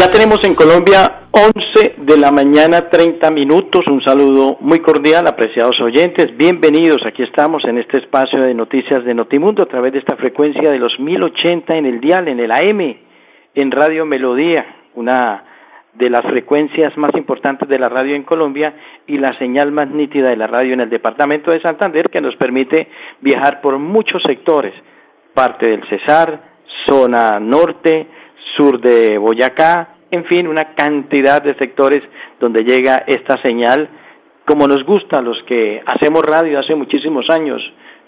Ya 0.00 0.10
tenemos 0.10 0.42
en 0.44 0.54
Colombia 0.54 1.26
11 1.30 1.96
de 1.98 2.16
la 2.16 2.32
mañana 2.32 2.88
30 2.88 3.30
minutos. 3.32 3.86
Un 3.86 4.02
saludo 4.02 4.56
muy 4.60 4.78
cordial, 4.78 5.26
apreciados 5.26 5.78
oyentes. 5.78 6.34
Bienvenidos. 6.38 7.04
Aquí 7.04 7.22
estamos 7.22 7.62
en 7.66 7.76
este 7.76 7.98
espacio 7.98 8.40
de 8.40 8.54
noticias 8.54 9.04
de 9.04 9.12
Notimundo 9.12 9.62
a 9.62 9.66
través 9.66 9.92
de 9.92 9.98
esta 9.98 10.16
frecuencia 10.16 10.70
de 10.70 10.78
los 10.78 10.98
1080 10.98 11.76
en 11.76 11.84
el 11.84 12.00
dial, 12.00 12.28
en 12.28 12.40
el 12.40 12.50
AM, 12.50 12.96
en 13.54 13.70
Radio 13.70 14.06
Melodía, 14.06 14.64
una 14.94 15.44
de 15.92 16.08
las 16.08 16.22
frecuencias 16.22 16.96
más 16.96 17.14
importantes 17.14 17.68
de 17.68 17.78
la 17.78 17.90
radio 17.90 18.16
en 18.16 18.22
Colombia 18.22 18.72
y 19.06 19.18
la 19.18 19.36
señal 19.36 19.70
más 19.70 19.90
nítida 19.90 20.30
de 20.30 20.36
la 20.36 20.46
radio 20.46 20.72
en 20.72 20.80
el 20.80 20.88
departamento 20.88 21.50
de 21.50 21.60
Santander 21.60 22.08
que 22.08 22.22
nos 22.22 22.36
permite 22.36 22.88
viajar 23.20 23.60
por 23.60 23.78
muchos 23.78 24.22
sectores, 24.22 24.72
parte 25.34 25.66
del 25.66 25.86
Cesar, 25.90 26.40
zona 26.86 27.38
norte, 27.38 28.06
sur 28.56 28.80
de 28.80 29.18
Boyacá, 29.18 29.96
en 30.10 30.24
fin, 30.24 30.48
una 30.48 30.74
cantidad 30.74 31.42
de 31.42 31.54
sectores 31.54 32.02
donde 32.40 32.64
llega 32.64 33.04
esta 33.06 33.40
señal, 33.42 33.88
como 34.46 34.66
nos 34.66 34.82
gusta 34.84 35.18
a 35.18 35.22
los 35.22 35.40
que 35.44 35.82
hacemos 35.86 36.22
radio 36.22 36.58
hace 36.58 36.74
muchísimos 36.74 37.28
años, 37.30 37.62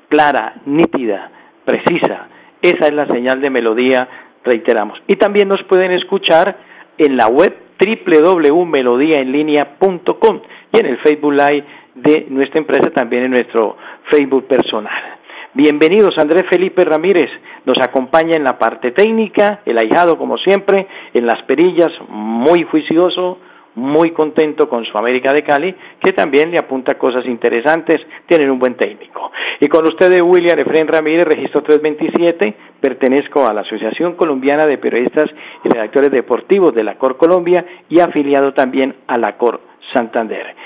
clara, 0.08 0.54
nítida, 0.66 1.30
precisa. 1.64 2.26
Esa 2.60 2.86
es 2.86 2.94
la 2.94 3.06
señal 3.06 3.40
de 3.40 3.50
melodía, 3.50 4.08
reiteramos. 4.44 5.00
Y 5.06 5.14
también 5.16 5.46
nos 5.48 5.62
pueden 5.64 5.92
escuchar 5.92 6.56
en 6.98 7.16
la 7.16 7.28
web 7.28 7.56
www.melodiaenlinea.com 7.78 10.40
y 10.72 10.80
en 10.80 10.86
el 10.86 10.98
Facebook 10.98 11.32
Live 11.32 11.64
de 11.94 12.26
nuestra 12.30 12.58
empresa, 12.58 12.90
también 12.90 13.22
en 13.24 13.30
nuestro 13.32 13.76
Facebook 14.10 14.46
personal. 14.46 15.18
Bienvenidos, 15.54 16.16
Andrés 16.16 16.48
Felipe 16.48 16.82
Ramírez. 16.82 17.30
Nos 17.66 17.76
acompaña 17.78 18.36
en 18.36 18.42
la 18.42 18.58
parte 18.58 18.90
técnica, 18.92 19.60
el 19.66 19.76
ahijado, 19.76 20.16
como 20.16 20.38
siempre, 20.38 20.86
en 21.12 21.26
las 21.26 21.42
perillas, 21.42 21.90
muy 22.08 22.62
juicioso, 22.62 23.38
muy 23.74 24.12
contento 24.12 24.66
con 24.70 24.86
su 24.86 24.96
América 24.96 25.30
de 25.34 25.42
Cali, 25.42 25.74
que 26.02 26.14
también 26.14 26.50
le 26.50 26.58
apunta 26.58 26.96
cosas 26.96 27.26
interesantes, 27.26 28.00
tienen 28.24 28.50
un 28.50 28.58
buen 28.58 28.76
técnico. 28.76 29.30
Y 29.60 29.68
con 29.68 29.84
ustedes, 29.84 30.22
William 30.22 30.58
Efren 30.58 30.88
Ramírez, 30.88 31.26
registro 31.26 31.62
327, 31.62 32.54
pertenezco 32.80 33.46
a 33.46 33.52
la 33.52 33.60
Asociación 33.60 34.14
Colombiana 34.14 34.66
de 34.66 34.78
Periodistas 34.78 35.28
y 35.62 35.68
Redactores 35.68 36.10
Deportivos 36.10 36.74
de 36.74 36.84
la 36.84 36.94
COR 36.94 37.18
Colombia 37.18 37.62
y 37.90 38.00
afiliado 38.00 38.54
también 38.54 38.94
a 39.06 39.18
la 39.18 39.36
COR 39.36 39.60
Santander. 39.92 40.56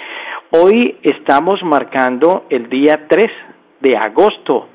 Hoy 0.51 0.97
estamos 1.03 1.61
marcando 1.65 2.45
el 2.51 2.69
día 2.69 3.09
3 3.09 3.27
de 3.81 3.99
agosto 3.99 4.69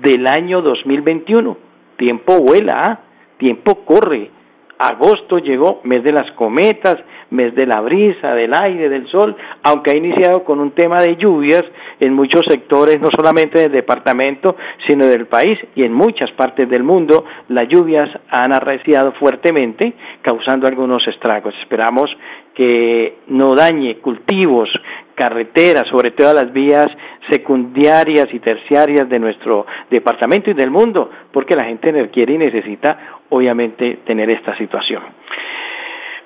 del 0.00 0.26
año 0.26 0.62
2021. 0.62 1.56
Tiempo 1.96 2.40
vuela, 2.40 2.80
¿ah? 2.84 3.00
tiempo 3.38 3.84
corre. 3.84 4.30
Agosto 4.78 5.38
llegó, 5.38 5.80
mes 5.84 6.02
de 6.02 6.12
las 6.12 6.30
cometas, 6.32 6.96
mes 7.30 7.54
de 7.54 7.66
la 7.66 7.80
brisa, 7.80 8.34
del 8.34 8.52
aire, 8.54 8.88
del 8.88 9.08
sol, 9.08 9.36
aunque 9.62 9.92
ha 9.92 9.96
iniciado 9.96 10.44
con 10.44 10.60
un 10.60 10.72
tema 10.72 11.02
de 11.02 11.16
lluvias 11.16 11.62
en 12.00 12.12
muchos 12.12 12.42
sectores, 12.48 13.00
no 13.00 13.08
solamente 13.14 13.60
del 13.60 13.72
departamento, 13.72 14.56
sino 14.86 15.06
del 15.06 15.26
país 15.26 15.58
y 15.74 15.84
en 15.84 15.92
muchas 15.92 16.30
partes 16.32 16.68
del 16.68 16.82
mundo, 16.82 17.24
las 17.48 17.68
lluvias 17.68 18.08
han 18.28 18.54
arreciado 18.54 19.12
fuertemente, 19.12 19.94
causando 20.22 20.66
algunos 20.66 21.06
estragos. 21.06 21.54
Esperamos 21.60 22.10
que 22.54 23.18
no 23.28 23.54
dañe 23.54 23.96
cultivos, 23.96 24.70
carreteras, 25.14 25.86
sobre 25.88 26.12
todas 26.12 26.34
las 26.34 26.52
vías 26.52 26.88
secundarias 27.30 28.26
y 28.32 28.38
terciarias 28.38 29.08
de 29.08 29.18
nuestro 29.18 29.66
departamento 29.90 30.50
y 30.50 30.54
del 30.54 30.70
mundo, 30.70 31.10
porque 31.32 31.54
la 31.54 31.64
gente 31.64 32.08
quiere 32.10 32.34
y 32.34 32.38
necesita, 32.38 33.20
obviamente, 33.30 33.98
tener 34.04 34.30
esta 34.30 34.56
situación. 34.56 35.02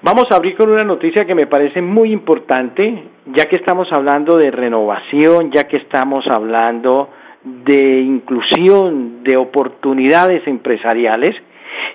Vamos 0.00 0.26
a 0.30 0.36
abrir 0.36 0.56
con 0.56 0.70
una 0.70 0.84
noticia 0.84 1.24
que 1.24 1.34
me 1.34 1.48
parece 1.48 1.82
muy 1.82 2.12
importante, 2.12 3.02
ya 3.26 3.46
que 3.46 3.56
estamos 3.56 3.92
hablando 3.92 4.36
de 4.36 4.50
renovación, 4.50 5.50
ya 5.50 5.64
que 5.64 5.78
estamos 5.78 6.24
hablando 6.28 7.10
de 7.42 8.00
inclusión, 8.00 9.24
de 9.24 9.36
oportunidades 9.36 10.46
empresariales, 10.46 11.34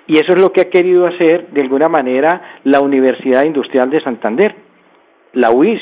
y 0.06 0.18
eso 0.18 0.32
es 0.34 0.40
lo 0.40 0.52
que 0.52 0.62
ha 0.62 0.70
querido 0.70 1.06
hacer 1.06 1.48
de 1.48 1.62
alguna 1.62 1.88
manera 1.88 2.60
la 2.64 2.80
Universidad 2.80 3.44
Industrial 3.44 3.88
de 3.90 4.02
Santander. 4.02 4.54
La 5.32 5.50
UIS 5.50 5.80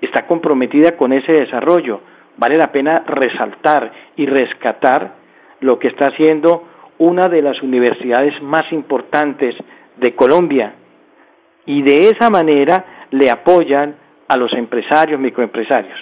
está 0.00 0.26
comprometida 0.26 0.96
con 0.96 1.12
ese 1.12 1.32
desarrollo. 1.32 2.00
Vale 2.36 2.56
la 2.56 2.70
pena 2.70 3.04
resaltar 3.06 3.92
y 4.16 4.26
rescatar 4.26 5.14
lo 5.60 5.78
que 5.78 5.88
está 5.88 6.08
haciendo 6.08 6.64
una 6.98 7.28
de 7.28 7.42
las 7.42 7.60
universidades 7.62 8.40
más 8.42 8.70
importantes 8.72 9.54
de 9.96 10.14
Colombia. 10.14 10.74
Y 11.66 11.82
de 11.82 12.10
esa 12.10 12.30
manera 12.30 13.06
le 13.10 13.30
apoyan 13.30 13.96
a 14.28 14.36
los 14.36 14.52
empresarios, 14.52 15.20
microempresarios. 15.20 15.98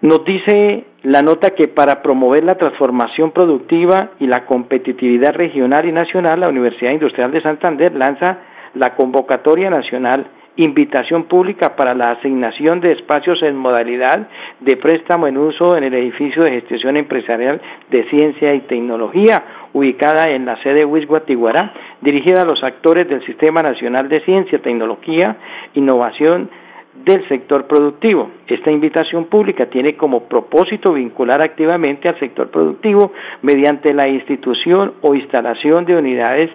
Nos 0.00 0.24
dice 0.24 0.84
la 1.02 1.22
nota 1.22 1.50
que 1.50 1.68
para 1.68 2.00
promover 2.02 2.44
la 2.44 2.56
transformación 2.56 3.32
productiva 3.32 4.10
y 4.20 4.26
la 4.26 4.46
competitividad 4.46 5.34
regional 5.34 5.86
y 5.86 5.92
nacional, 5.92 6.40
la 6.40 6.48
Universidad 6.48 6.92
Industrial 6.92 7.32
de 7.32 7.42
Santander 7.42 7.94
lanza 7.94 8.38
la 8.74 8.94
convocatoria 8.94 9.68
nacional 9.68 10.26
invitación 10.56 11.24
pública 11.24 11.76
para 11.76 11.94
la 11.94 12.10
asignación 12.10 12.80
de 12.80 12.92
espacios 12.92 13.42
en 13.42 13.56
modalidad 13.56 14.28
de 14.60 14.76
préstamo 14.76 15.26
en 15.26 15.38
uso 15.38 15.76
en 15.76 15.84
el 15.84 15.94
edificio 15.94 16.42
de 16.42 16.60
gestión 16.60 16.96
empresarial 16.96 17.60
de 17.90 18.04
ciencia 18.10 18.54
y 18.54 18.60
tecnología 18.60 19.42
ubicada 19.72 20.30
en 20.30 20.44
la 20.44 20.62
sede 20.62 20.84
WIS 20.84 21.06
Guatiguará, 21.06 21.72
dirigida 22.02 22.42
a 22.42 22.44
los 22.44 22.62
actores 22.62 23.08
del 23.08 23.24
Sistema 23.24 23.62
Nacional 23.62 24.10
de 24.10 24.20
Ciencia, 24.20 24.60
Tecnología, 24.60 25.36
Innovación 25.74 26.50
del 26.94 27.26
sector 27.28 27.66
productivo. 27.66 28.30
Esta 28.46 28.70
invitación 28.70 29.26
pública 29.26 29.66
tiene 29.66 29.96
como 29.96 30.24
propósito 30.24 30.92
vincular 30.92 31.40
activamente 31.40 32.08
al 32.08 32.18
sector 32.18 32.50
productivo 32.50 33.12
mediante 33.42 33.94
la 33.94 34.08
institución 34.08 34.94
o 35.00 35.14
instalación 35.14 35.84
de 35.84 35.96
unidades 35.96 36.50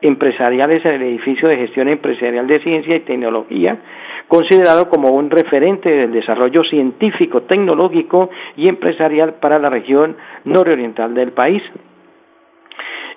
empresariales 0.00 0.84
en 0.84 0.92
el 0.92 1.02
edificio 1.02 1.48
de 1.48 1.56
gestión 1.56 1.88
empresarial 1.88 2.46
de 2.46 2.60
ciencia 2.60 2.96
y 2.96 3.00
tecnología, 3.00 3.78
considerado 4.28 4.88
como 4.88 5.10
un 5.10 5.30
referente 5.30 5.88
del 5.88 6.12
desarrollo 6.12 6.64
científico, 6.64 7.42
tecnológico 7.42 8.30
y 8.56 8.68
empresarial 8.68 9.34
para 9.34 9.58
la 9.58 9.70
región 9.70 10.16
nororiental 10.44 11.14
del 11.14 11.32
país. 11.32 11.62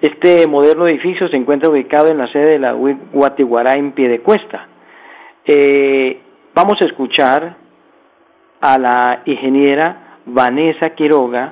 Este 0.02 0.46
moderno 0.48 0.88
edificio 0.88 1.28
se 1.30 1.38
encuentra 1.38 1.70
ubicado 1.70 2.10
en 2.10 2.18
la 2.18 2.28
sede 2.28 2.54
de 2.54 2.60
la 2.60 2.74
Guatiguará 2.74 3.72
en 3.78 3.94
Piedecuesta. 3.94 4.68
Eh, 5.46 6.20
Vamos 6.56 6.82
a 6.82 6.86
escuchar 6.86 7.58
a 8.62 8.78
la 8.80 9.24
ingeniera 9.26 10.20
Vanessa 10.26 10.92
Quiroga, 10.92 11.52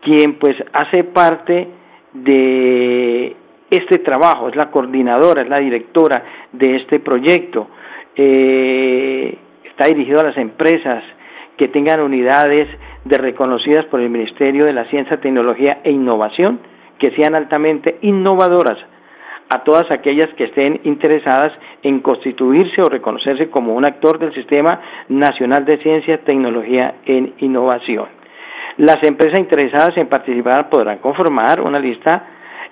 quien 0.00 0.34
pues 0.40 0.56
hace 0.72 1.04
parte 1.04 1.68
de 2.12 3.36
este 3.70 3.98
trabajo, 3.98 4.48
es 4.48 4.56
la 4.56 4.68
coordinadora, 4.72 5.42
es 5.42 5.48
la 5.48 5.60
directora 5.60 6.24
de 6.50 6.74
este 6.74 6.98
proyecto. 6.98 7.68
Eh, 8.16 9.38
está 9.62 9.86
dirigido 9.86 10.18
a 10.18 10.24
las 10.24 10.36
empresas 10.36 11.04
que 11.56 11.68
tengan 11.68 12.00
unidades 12.00 12.66
de 13.04 13.18
reconocidas 13.18 13.84
por 13.84 14.00
el 14.00 14.10
Ministerio 14.10 14.64
de 14.64 14.72
la 14.72 14.86
Ciencia, 14.86 15.20
Tecnología 15.20 15.82
e 15.84 15.92
Innovación, 15.92 16.58
que 16.98 17.12
sean 17.12 17.36
altamente 17.36 17.98
innovadoras 18.02 18.78
a 19.52 19.64
todas 19.64 19.90
aquellas 19.90 20.32
que 20.34 20.44
estén 20.44 20.80
interesadas 20.84 21.52
en 21.82 22.00
constituirse 22.00 22.80
o 22.80 22.88
reconocerse 22.88 23.50
como 23.50 23.74
un 23.74 23.84
actor 23.84 24.18
del 24.18 24.32
Sistema 24.32 24.80
Nacional 25.08 25.66
de 25.66 25.76
Ciencia, 25.78 26.24
Tecnología 26.24 26.94
e 27.04 27.34
Innovación. 27.38 28.06
Las 28.78 29.02
empresas 29.02 29.38
interesadas 29.38 29.94
en 29.98 30.08
participar 30.08 30.70
podrán 30.70 30.98
conformar 30.98 31.60
una 31.60 31.78
lista 31.78 32.24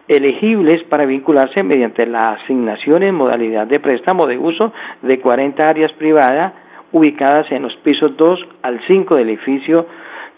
elegibles 0.09 0.83
para 0.85 1.05
vincularse 1.05 1.63
mediante 1.63 2.07
la 2.07 2.33
asignación 2.33 3.03
en 3.03 3.15
modalidad 3.15 3.67
de 3.67 3.79
préstamo 3.79 4.27
de 4.27 4.39
uso 4.39 4.73
de 5.03 5.21
40 5.21 5.69
áreas 5.69 5.93
privadas 5.93 6.55
ubicadas 6.93 7.53
en 7.53 7.63
los 7.63 7.77
pisos 7.77 8.17
2 8.17 8.49
al 8.63 8.81
5 8.87 9.17
del 9.17 9.29
edificio 9.29 9.87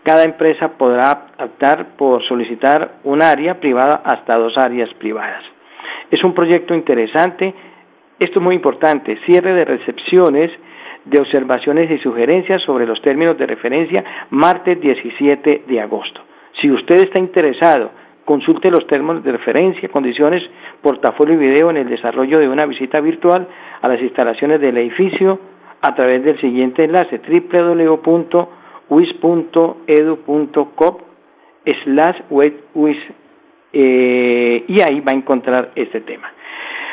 cada 0.03 0.25
empresa 0.25 0.73
podrá 0.77 1.27
optar 1.39 1.97
por 1.97 2.25
solicitar 2.25 2.95
un 3.05 3.23
área 3.23 3.61
privada 3.61 4.03
hasta 4.05 4.37
dos 4.37 4.59
áreas 4.59 4.93
privadas. 4.95 5.45
Es 6.13 6.23
un 6.23 6.35
proyecto 6.35 6.75
interesante. 6.75 7.55
Esto 8.19 8.39
es 8.39 8.45
muy 8.45 8.55
importante. 8.55 9.19
Cierre 9.25 9.55
de 9.55 9.65
recepciones 9.65 10.51
de 11.07 11.21
observaciones 11.21 11.91
y 11.91 11.99
sugerencias 11.99 12.61
sobre 12.63 12.87
los 12.87 13.01
términos 13.01 13.37
de 13.39 13.47
referencia 13.47 14.05
martes 14.31 14.79
17 14.79 15.65
de 15.67 15.81
agosto. 15.81 16.21
Si 16.61 16.71
usted 16.71 16.97
está 16.97 17.19
interesado, 17.19 17.91
consulte 18.27 18.71
los 18.71 18.87
términos 18.87 19.25
de 19.25 19.33
referencia, 19.33 19.89
condiciones, 19.89 20.43
portafolio 20.83 21.35
y 21.35 21.39
video 21.39 21.71
en 21.71 21.79
el 21.79 21.89
desarrollo 21.89 22.39
de 22.39 22.49
una 22.49 22.67
visita 22.67 23.01
virtual 23.01 23.49
a 23.81 23.89
las 23.89 24.01
instalaciones 24.03 24.61
del 24.61 24.77
edificio 24.77 25.41
a 25.81 25.95
través 25.95 26.23
del 26.23 26.39
siguiente 26.41 26.85
enlace 26.85 27.23
www.wis.edu.com 27.27 28.53
slash 31.85 32.17
eh, 33.73 34.65
y 34.69 34.81
ahí 34.81 35.01
va 35.01 35.13
a 35.13 35.17
encontrar 35.17 35.73
este 35.75 36.01
tema. 36.03 36.31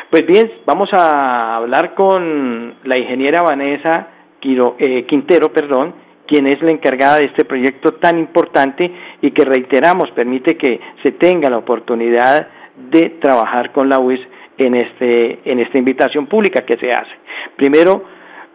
Pues 0.10 0.26
bien, 0.26 0.52
vamos 0.66 0.90
a 0.94 1.58
hablar 1.58 1.94
con 1.94 2.76
la 2.84 2.98
ingeniera 2.98 3.44
Vanessa 3.44 4.08
eh, 4.42 5.06
Quintero, 5.08 5.52
perdón, 5.54 5.94
quien 6.26 6.48
es 6.48 6.62
la 6.62 6.72
encargada 6.72 7.18
de 7.18 7.26
este 7.26 7.46
proyecto 7.46 7.94
tan 7.96 8.18
importante 8.18 8.92
y 9.22 9.32
que 9.32 9.46
reiteramos 9.46 10.10
permite 10.12 10.58
que 10.58 10.80
se 11.04 11.12
tenga 11.14 11.50
la 11.50 11.58
oportunidad 11.58 12.48
de 12.76 13.10
trabajar 13.22 13.72
con 13.72 13.90
la 13.90 14.00
UIS 14.00 14.22
en 14.58 14.76
este 14.76 15.40
en 15.46 15.60
esta 15.60 15.78
invitación 15.78 16.28
pública 16.28 16.66
que 16.66 16.78
se 16.78 16.94
hace. 16.94 17.12
Primero, 17.56 18.04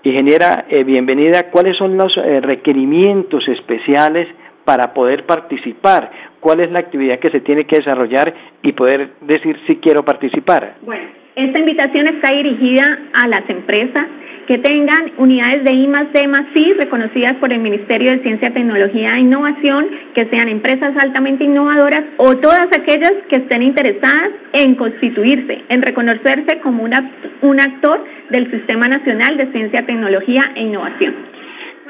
ingeniera, 0.03 0.67
eh, 0.69 0.85
bienvenida. 0.85 1.51
¿Cuáles 1.51 1.77
son 1.77 1.97
los 1.97 2.17
eh, 2.17 2.41
requerimientos 2.41 3.47
especiales 3.49 4.29
para 4.65 4.95
poder 4.95 5.25
participar? 5.27 6.11
¿Cuál 6.41 6.61
es 6.61 6.71
la 6.71 6.81
actividad 6.81 7.19
que 7.19 7.31
se 7.31 7.41
tiene 7.41 7.65
que 7.65 7.77
desarrollar 7.77 8.35
y 8.63 8.73
poder 8.73 9.11
decir 9.23 9.59
si 9.67 9.77
quiero 9.77 10.05
participar? 10.05 10.75
Bueno 10.83 11.25
esta 11.37 11.59
invitación 11.59 12.07
está 12.07 12.33
dirigida 12.33 12.85
a 13.13 13.27
las 13.27 13.49
empresas 13.51 14.07
que 14.47 14.59
tengan 14.59 15.13
unidades 15.17 15.65
de 15.65 15.73
I 15.73 15.87
D 15.87 16.61
I 16.61 16.73
reconocidas 16.75 17.37
por 17.37 17.53
el 17.53 17.59
Ministerio 17.61 18.13
de 18.13 18.21
Ciencia, 18.21 18.53
Tecnología 18.53 19.17
e 19.17 19.21
Innovación, 19.21 19.87
que 20.15 20.27
sean 20.27 20.49
empresas 20.49 20.95
altamente 20.97 21.43
innovadoras 21.43 22.05
o 22.19 22.37
todas 22.37 22.67
aquellas 22.67 23.15
que 23.31 23.41
estén 23.41 23.63
interesadas 23.63 24.31
en 24.53 24.77
constituirse, 24.77 25.63
en 25.71 25.83
reconocerse 25.83 26.61
como 26.63 26.85
un 26.85 27.61
actor 27.61 28.05
del 28.31 28.51
Sistema 28.51 28.87
Nacional 28.87 29.37
de 29.37 29.51
Ciencia, 29.51 29.87
Tecnología 29.87 30.53
e 30.55 30.63
Innovación. 30.63 31.34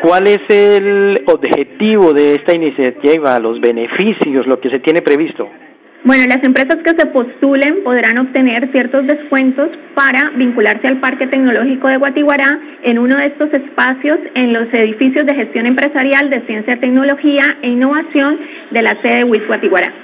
¿Cuál 0.01 0.27
es 0.27 0.41
el 0.49 1.23
objetivo 1.27 2.13
de 2.13 2.35
esta 2.35 2.57
iniciativa, 2.57 3.39
los 3.39 3.61
beneficios, 3.61 4.47
lo 4.47 4.61
que 4.61 4.71
se 4.71 4.81
tiene 4.81 5.03
previsto? 5.03 5.49
Bueno, 6.05 6.25
las 6.29 6.45
empresas 6.45 6.77
que 6.85 6.91
se 6.91 7.07
postulen 7.07 7.83
podrán 7.83 8.19
obtener 8.19 8.71
ciertos 8.73 9.07
descuentos 9.07 9.71
para 9.95 10.31
vincularse 10.37 10.87
al 10.87 11.01
Parque 11.01 11.27
Tecnológico 11.29 11.89
de 11.89 11.97
Guatiguará 11.97 12.59
en 12.83 12.99
uno 12.99 13.17
de 13.17 13.25
estos 13.25 13.51
espacios 13.55 14.19
en 14.35 14.53
los 14.53 14.69
edificios 14.75 15.25
de 15.27 15.35
gestión 15.35 15.65
empresarial 15.65 16.29
de 16.29 16.43
ciencia, 16.43 16.79
tecnología 16.79 17.57
e 17.63 17.69
innovación 17.69 18.39
de 18.71 18.83
la 18.83 19.01
sede 19.01 19.17
de 19.17 19.25
WIS 19.25 19.47
Guatiguará. 19.47 19.95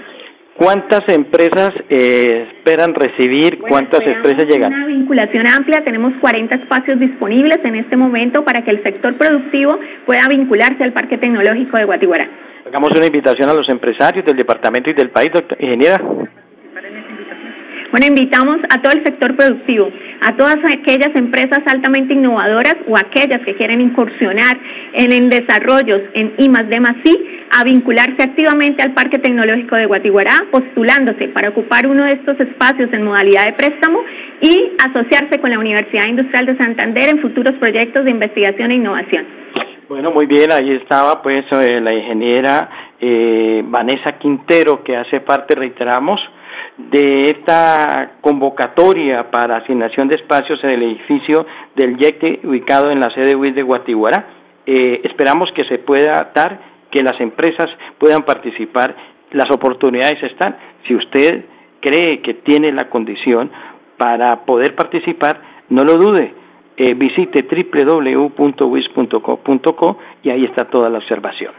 ¿Cuántas 0.60 1.00
empresas 1.08 1.70
eh, 1.88 2.46
esperan 2.52 2.94
recibir? 2.94 3.60
¿Cuántas 3.60 4.02
empresas 4.02 4.44
llegan? 4.44 4.70
Una 4.70 4.86
vinculación 4.88 5.48
amplia, 5.48 5.82
tenemos 5.82 6.12
40 6.20 6.54
espacios 6.54 7.00
disponibles 7.00 7.64
en 7.64 7.76
este 7.76 7.96
momento 7.96 8.44
para 8.44 8.62
que 8.62 8.70
el 8.70 8.82
sector 8.82 9.16
productivo 9.16 9.78
pueda 10.04 10.28
vincularse 10.28 10.84
al 10.84 10.92
Parque 10.92 11.16
Tecnológico 11.16 11.78
de 11.78 11.84
Guatiguará. 11.86 12.28
Hagamos 12.66 12.90
una 12.94 13.06
invitación 13.06 13.48
a 13.48 13.54
los 13.54 13.70
empresarios 13.70 14.22
del 14.26 14.36
departamento 14.36 14.90
y 14.90 14.92
del 14.92 15.08
país, 15.08 15.30
doctor, 15.32 15.56
ingeniera. 15.58 15.98
Bueno, 17.90 18.06
invitamos 18.06 18.58
a 18.70 18.80
todo 18.80 18.92
el 18.92 19.04
sector 19.04 19.34
productivo, 19.36 19.90
a 20.22 20.36
todas 20.36 20.58
aquellas 20.72 21.10
empresas 21.16 21.58
altamente 21.66 22.14
innovadoras 22.14 22.76
o 22.86 22.96
aquellas 22.96 23.40
que 23.44 23.56
quieren 23.56 23.80
incursionar 23.80 24.56
en, 24.92 25.12
en 25.12 25.28
desarrollos 25.28 26.00
en 26.14 26.34
I 26.38 26.48
más 26.50 26.68
D 26.68 26.78
a 27.50 27.64
vincularse 27.64 28.22
activamente 28.22 28.82
al 28.82 28.94
Parque 28.94 29.18
Tecnológico 29.18 29.74
de 29.74 29.86
Guatiguará, 29.86 30.44
postulándose 30.52 31.28
para 31.28 31.48
ocupar 31.48 31.88
uno 31.88 32.04
de 32.04 32.10
estos 32.10 32.38
espacios 32.38 32.92
en 32.92 33.02
modalidad 33.02 33.46
de 33.46 33.54
préstamo 33.54 34.00
y 34.40 34.72
asociarse 34.86 35.40
con 35.40 35.50
la 35.50 35.58
Universidad 35.58 36.06
Industrial 36.06 36.46
de 36.46 36.56
Santander 36.58 37.08
en 37.12 37.20
futuros 37.20 37.56
proyectos 37.58 38.04
de 38.04 38.10
investigación 38.12 38.70
e 38.70 38.74
innovación. 38.76 39.26
Bueno, 39.88 40.12
muy 40.12 40.26
bien, 40.26 40.52
ahí 40.52 40.70
estaba 40.76 41.20
pues 41.20 41.44
eh, 41.50 41.80
la 41.80 41.92
ingeniera 41.92 42.68
eh, 43.00 43.62
Vanessa 43.64 44.12
Quintero, 44.18 44.84
que 44.84 44.96
hace 44.96 45.20
parte, 45.20 45.56
reiteramos, 45.56 46.20
de 46.76 47.24
esta 47.26 48.12
convocatoria 48.20 49.30
para 49.30 49.58
asignación 49.58 50.08
de 50.08 50.16
espacios 50.16 50.62
en 50.64 50.70
el 50.70 50.82
edificio 50.82 51.46
del 51.76 51.96
YECTE 51.96 52.40
ubicado 52.44 52.90
en 52.90 53.00
la 53.00 53.10
sede 53.10 53.36
WIS 53.36 53.54
de 53.54 53.62
Guatiguara. 53.62 54.26
Eh, 54.66 55.00
esperamos 55.04 55.50
que 55.52 55.64
se 55.64 55.78
pueda 55.78 56.32
dar, 56.34 56.60
que 56.90 57.02
las 57.02 57.20
empresas 57.20 57.68
puedan 57.98 58.22
participar, 58.22 58.94
las 59.32 59.50
oportunidades 59.50 60.22
están. 60.22 60.56
Si 60.86 60.94
usted 60.94 61.44
cree 61.80 62.20
que 62.20 62.34
tiene 62.34 62.72
la 62.72 62.88
condición 62.88 63.50
para 63.96 64.44
poder 64.44 64.74
participar, 64.74 65.40
no 65.68 65.84
lo 65.84 65.96
dude, 65.96 66.34
eh, 66.76 66.94
visite 66.94 67.42
www.wis.co.co 67.42 68.38
y 70.22 70.30
ahí 70.30 70.44
está 70.44 70.64
toda 70.66 70.88
la 70.88 70.98
observación. 70.98 71.52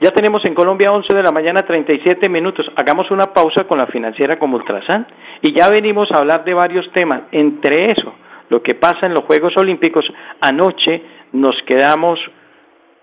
Ya 0.00 0.12
tenemos 0.12 0.44
en 0.44 0.54
Colombia 0.54 0.92
11 0.92 1.12
de 1.12 1.22
la 1.24 1.32
mañana 1.32 1.62
37 1.62 2.28
minutos. 2.28 2.64
Hagamos 2.76 3.10
una 3.10 3.32
pausa 3.34 3.64
con 3.64 3.78
la 3.78 3.88
financiera 3.88 4.38
como 4.38 4.56
Ultrasan 4.56 5.08
y 5.42 5.52
ya 5.52 5.68
venimos 5.70 6.08
a 6.12 6.18
hablar 6.18 6.44
de 6.44 6.54
varios 6.54 6.88
temas. 6.92 7.22
Entre 7.32 7.86
eso, 7.86 8.14
lo 8.48 8.62
que 8.62 8.76
pasa 8.76 9.06
en 9.06 9.14
los 9.14 9.24
Juegos 9.24 9.56
Olímpicos, 9.56 10.04
anoche 10.40 11.02
nos 11.32 11.60
quedamos 11.66 12.20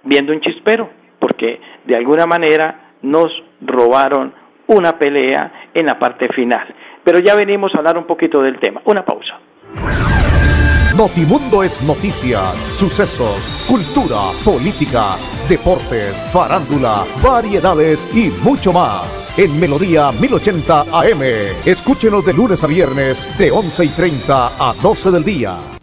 viendo 0.04 0.32
un 0.32 0.40
chispero 0.40 0.90
porque 1.20 1.60
de 1.84 1.98
alguna 1.98 2.28
manera 2.28 2.94
nos 3.02 3.28
robaron 3.60 4.34
una 4.68 4.98
pelea 4.98 5.70
en 5.74 5.88
la 5.88 6.00
parte 6.00 6.30
final. 6.30 6.74
Pero 7.04 7.20
ya 7.20 7.36
venimos 7.36 7.76
a 7.76 7.80
hablar 7.80 7.98
un 7.98 8.06
poquito 8.06 8.42
del 8.42 8.58
tema. 8.60 8.82
Una 8.86 9.04
pausa. 9.04 9.38
Notimundo 10.98 11.62
es 11.62 11.82
noticias, 11.82 12.58
sucesos, 12.78 13.44
cultura, 13.68 14.32
política, 14.46 15.18
deportes, 15.50 16.16
farándula, 16.32 17.04
variedades 17.22 18.08
y 18.14 18.30
mucho 18.42 18.72
más. 18.72 19.04
En 19.36 19.60
Melodía 19.60 20.14
1080 20.14 20.86
AM. 20.94 21.22
Escúchenos 21.66 22.26
de 22.26 22.32
lunes 22.32 22.64
a 22.64 22.68
viernes 22.68 23.28
de 23.38 23.52
11 23.52 23.84
y 23.84 23.90
30 23.90 24.52
a 24.58 24.74
12 24.82 25.12
del 25.12 25.26
día. 25.26 25.75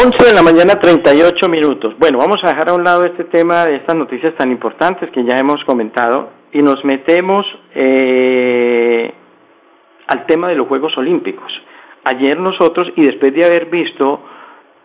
11 0.00 0.26
de 0.28 0.32
la 0.32 0.44
mañana 0.44 0.78
38 0.78 1.48
minutos. 1.48 1.92
Bueno, 1.98 2.18
vamos 2.18 2.36
a 2.44 2.50
dejar 2.50 2.68
a 2.68 2.74
un 2.74 2.84
lado 2.84 3.04
este 3.04 3.24
tema 3.24 3.66
de 3.66 3.76
estas 3.76 3.96
noticias 3.96 4.32
tan 4.36 4.52
importantes 4.52 5.10
que 5.10 5.24
ya 5.24 5.40
hemos 5.40 5.64
comentado 5.64 6.30
y 6.52 6.62
nos 6.62 6.84
metemos 6.84 7.44
eh, 7.74 9.12
al 10.06 10.24
tema 10.26 10.50
de 10.50 10.54
los 10.54 10.68
Juegos 10.68 10.96
Olímpicos. 10.98 11.50
Ayer 12.04 12.38
nosotros, 12.38 12.86
y 12.94 13.06
después 13.06 13.34
de 13.34 13.44
haber 13.44 13.66
visto 13.66 14.20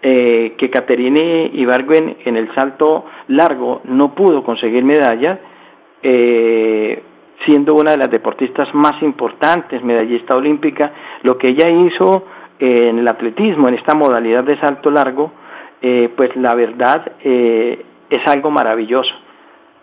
eh, 0.02 0.56
que 0.58 0.72
Caterine 0.72 1.52
Ibargüen 1.54 2.18
en 2.26 2.36
el 2.36 2.52
salto 2.56 3.06
largo 3.28 3.82
no 3.84 4.16
pudo 4.16 4.44
conseguir 4.44 4.84
medalla, 4.84 5.40
eh, 6.02 7.04
siendo 7.46 7.76
una 7.76 7.92
de 7.92 7.98
las 7.98 8.10
deportistas 8.10 8.74
más 8.74 9.00
importantes, 9.04 9.84
medallista 9.84 10.36
olímpica, 10.36 10.92
lo 11.22 11.38
que 11.38 11.50
ella 11.50 11.70
hizo 11.70 12.26
en 12.64 12.98
el 12.98 13.08
atletismo, 13.10 13.68
en 13.68 13.74
esta 13.74 13.94
modalidad 13.94 14.46
de 14.46 14.58
salto 14.58 14.90
largo, 14.90 15.34
eh, 15.82 16.10
pues 16.16 16.34
la 16.38 16.56
verdad 16.56 17.12
eh, 17.22 17.84
es 18.10 18.28
algo 18.28 18.52
maravilloso. 18.52 19.14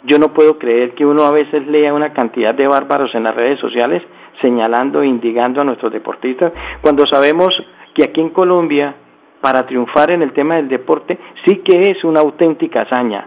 Yo 0.05 0.19
no 0.19 0.33
puedo 0.33 0.59
creer 0.59 0.95
que 0.95 1.05
uno 1.05 1.25
a 1.25 1.31
veces 1.31 1.67
lea 1.67 1.93
una 1.93 2.15
cantidad 2.15 2.55
de 2.55 2.67
bárbaros 2.67 3.15
en 3.15 3.25
las 3.25 3.35
redes 3.35 3.61
sociales 3.61 4.03
señalando 4.41 5.03
e 5.03 5.07
indicando 5.07 5.61
a 5.61 5.65
nuestros 5.65 5.93
deportistas, 5.93 6.55
cuando 6.81 7.05
sabemos 7.07 7.49
que 7.95 8.05
aquí 8.05 8.23
en 8.23 8.31
Colombia, 8.31 8.95
para 9.43 9.67
triunfar 9.67 10.11
en 10.11 10.23
el 10.23 10.33
tema 10.33 10.57
del 10.57 10.69
deporte, 10.69 11.19
sí 11.45 11.59
que 11.59 11.83
es 11.83 12.03
una 12.03 12.21
auténtica 12.21 12.83
hazaña. 12.83 13.27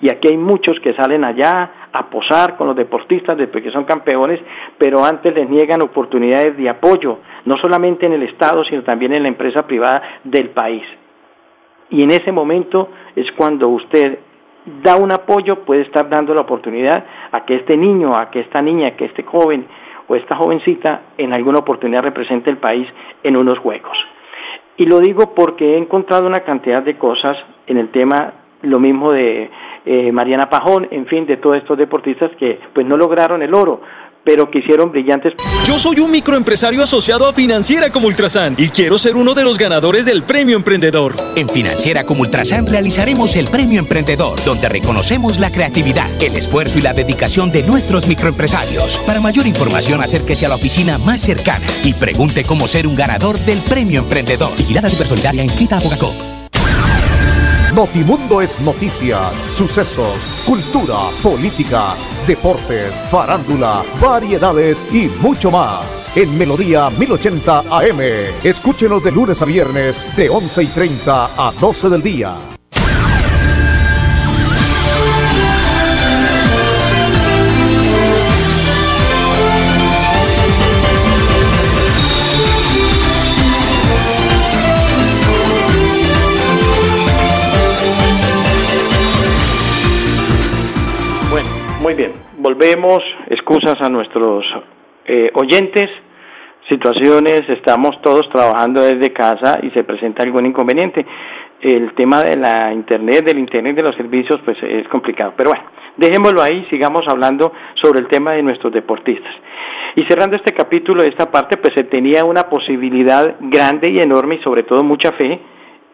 Y 0.00 0.10
aquí 0.10 0.28
hay 0.28 0.36
muchos 0.36 0.78
que 0.80 0.92
salen 0.94 1.24
allá 1.24 1.88
a 1.92 2.10
posar 2.10 2.56
con 2.56 2.66
los 2.66 2.76
deportistas 2.76 3.38
después 3.38 3.62
que 3.62 3.70
son 3.70 3.84
campeones, 3.84 4.40
pero 4.76 5.04
antes 5.04 5.34
les 5.34 5.48
niegan 5.48 5.82
oportunidades 5.82 6.56
de 6.56 6.68
apoyo, 6.68 7.18
no 7.44 7.56
solamente 7.58 8.06
en 8.06 8.14
el 8.14 8.24
Estado, 8.24 8.64
sino 8.64 8.82
también 8.82 9.12
en 9.12 9.22
la 9.22 9.28
empresa 9.28 9.66
privada 9.66 10.02
del 10.24 10.50
país. 10.50 10.82
Y 11.90 12.02
en 12.02 12.10
ese 12.10 12.32
momento 12.32 12.88
es 13.14 13.30
cuando 13.32 13.68
usted 13.68 14.18
da 14.82 14.96
un 14.96 15.12
apoyo, 15.12 15.64
puede 15.64 15.82
estar 15.82 16.08
dando 16.08 16.34
la 16.34 16.40
oportunidad 16.40 17.04
a 17.30 17.44
que 17.44 17.56
este 17.56 17.76
niño, 17.76 18.12
a 18.14 18.30
que 18.30 18.40
esta 18.40 18.62
niña, 18.62 18.88
a 18.88 18.96
que 18.96 19.04
este 19.04 19.22
joven 19.22 19.66
o 20.08 20.16
esta 20.16 20.36
jovencita 20.36 21.02
en 21.18 21.32
alguna 21.32 21.58
oportunidad 21.60 22.02
represente 22.02 22.50
el 22.50 22.56
país 22.58 22.86
en 23.22 23.36
unos 23.36 23.58
juegos. 23.58 23.96
Y 24.76 24.86
lo 24.86 24.98
digo 25.00 25.34
porque 25.34 25.74
he 25.74 25.78
encontrado 25.78 26.26
una 26.26 26.40
cantidad 26.40 26.82
de 26.82 26.96
cosas 26.96 27.36
en 27.66 27.78
el 27.78 27.90
tema, 27.90 28.32
lo 28.64 28.80
mismo 28.80 29.12
de 29.12 29.50
eh, 29.86 30.12
Mariana 30.12 30.48
Pajón, 30.48 30.88
en 30.90 31.06
fin, 31.06 31.26
de 31.26 31.36
todos 31.36 31.56
estos 31.56 31.78
deportistas 31.78 32.30
que 32.38 32.58
pues 32.72 32.86
no 32.86 32.96
lograron 32.96 33.42
el 33.42 33.54
oro, 33.54 33.80
pero 34.24 34.50
que 34.50 34.60
hicieron 34.60 34.90
brillantes. 34.90 35.34
Yo 35.66 35.78
soy 35.78 36.00
un 36.00 36.10
microempresario 36.10 36.82
asociado 36.82 37.28
a 37.28 37.32
Financiera 37.32 37.90
como 37.90 38.06
Ultrasan 38.06 38.54
y 38.56 38.70
quiero 38.70 38.96
ser 38.98 39.16
uno 39.16 39.34
de 39.34 39.44
los 39.44 39.58
ganadores 39.58 40.06
del 40.06 40.22
Premio 40.22 40.56
Emprendedor. 40.56 41.12
En 41.36 41.48
Financiera 41.48 42.04
como 42.04 42.22
Ultrasan 42.22 42.66
realizaremos 42.66 43.36
el 43.36 43.46
Premio 43.48 43.78
Emprendedor, 43.78 44.36
donde 44.46 44.68
reconocemos 44.68 45.38
la 45.38 45.50
creatividad, 45.50 46.08
el 46.22 46.34
esfuerzo 46.34 46.78
y 46.78 46.82
la 46.82 46.94
dedicación 46.94 47.52
de 47.52 47.62
nuestros 47.62 48.08
microempresarios. 48.08 48.98
Para 49.06 49.20
mayor 49.20 49.46
información, 49.46 50.00
acérquese 50.00 50.46
a 50.46 50.48
la 50.48 50.54
oficina 50.56 50.96
más 51.04 51.20
cercana 51.20 51.66
y 51.84 51.92
pregunte 51.92 52.44
cómo 52.44 52.66
ser 52.66 52.86
un 52.86 52.96
ganador 52.96 53.36
del 53.40 53.58
Premio 53.68 54.00
Emprendedor. 54.00 54.56
Vigilada 54.56 54.88
Supersolidaria 54.88 55.44
inscrita 55.44 55.76
a 55.76 55.80
Bogacop. 55.80 56.33
Notimundo 57.74 58.40
es 58.40 58.60
noticias, 58.60 59.36
sucesos, 59.56 60.44
cultura, 60.46 61.10
política, 61.20 61.94
deportes, 62.24 62.94
farándula, 63.10 63.82
variedades 64.00 64.86
y 64.92 65.08
mucho 65.20 65.50
más. 65.50 65.84
En 66.14 66.38
Melodía 66.38 66.88
1080 66.90 67.64
AM. 67.68 68.00
Escúchenos 68.44 69.02
de 69.02 69.10
lunes 69.10 69.42
a 69.42 69.44
viernes 69.44 70.06
de 70.16 70.30
11 70.30 70.62
y 70.62 70.66
30 70.68 71.30
a 71.36 71.52
12 71.60 71.90
del 71.90 72.02
día. 72.02 72.53
Muy 91.84 91.92
bien, 91.92 92.12
volvemos, 92.38 93.00
excusas 93.28 93.74
a 93.78 93.90
nuestros 93.90 94.42
eh, 95.04 95.30
oyentes, 95.34 95.90
situaciones, 96.66 97.42
estamos 97.46 98.00
todos 98.00 98.26
trabajando 98.32 98.80
desde 98.80 99.12
casa 99.12 99.58
y 99.62 99.68
se 99.68 99.84
presenta 99.84 100.22
algún 100.22 100.46
inconveniente. 100.46 101.04
El 101.60 101.92
tema 101.92 102.22
de 102.22 102.38
la 102.38 102.72
Internet, 102.72 103.26
del 103.26 103.38
Internet 103.38 103.76
de 103.76 103.82
los 103.82 103.94
servicios, 103.96 104.40
pues 104.46 104.56
es 104.62 104.88
complicado. 104.88 105.34
Pero 105.36 105.50
bueno, 105.50 105.66
dejémoslo 105.98 106.40
ahí, 106.40 106.66
sigamos 106.70 107.02
hablando 107.06 107.52
sobre 107.82 108.00
el 108.00 108.08
tema 108.08 108.32
de 108.32 108.42
nuestros 108.42 108.72
deportistas. 108.72 109.34
Y 109.96 110.06
cerrando 110.06 110.36
este 110.36 110.54
capítulo, 110.54 111.02
esta 111.02 111.30
parte, 111.30 111.58
pues 111.58 111.74
se 111.74 111.84
tenía 111.84 112.24
una 112.24 112.44
posibilidad 112.44 113.36
grande 113.40 113.90
y 113.90 113.98
enorme 113.98 114.36
y 114.36 114.42
sobre 114.42 114.62
todo 114.62 114.82
mucha 114.82 115.12
fe 115.12 115.38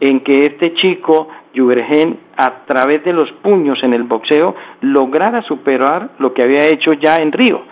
en 0.00 0.21
que 0.21 0.40
este 0.40 0.75
chico, 0.75 1.28
Juvergen, 1.54 2.19
a 2.37 2.64
través 2.64 3.04
de 3.04 3.12
los 3.12 3.30
puños 3.42 3.78
en 3.83 3.92
el 3.92 4.04
boxeo, 4.04 4.54
lograra 4.80 5.42
superar 5.42 6.11
lo 6.19 6.33
que 6.33 6.42
había 6.42 6.66
hecho 6.66 6.95
ya 6.95 7.16
en 7.16 7.33
Río. 7.33 7.62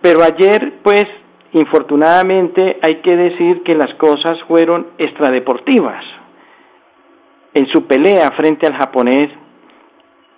Pero 0.00 0.22
ayer, 0.22 0.74
pues, 0.82 1.06
infortunadamente 1.52 2.78
hay 2.82 2.96
que 2.96 3.16
decir 3.16 3.62
que 3.64 3.74
las 3.74 3.92
cosas 3.94 4.38
fueron 4.46 4.86
extradeportivas. 4.98 6.04
En 7.52 7.66
su 7.68 7.86
pelea 7.86 8.30
frente 8.36 8.66
al 8.66 8.74
japonés, 8.74 9.28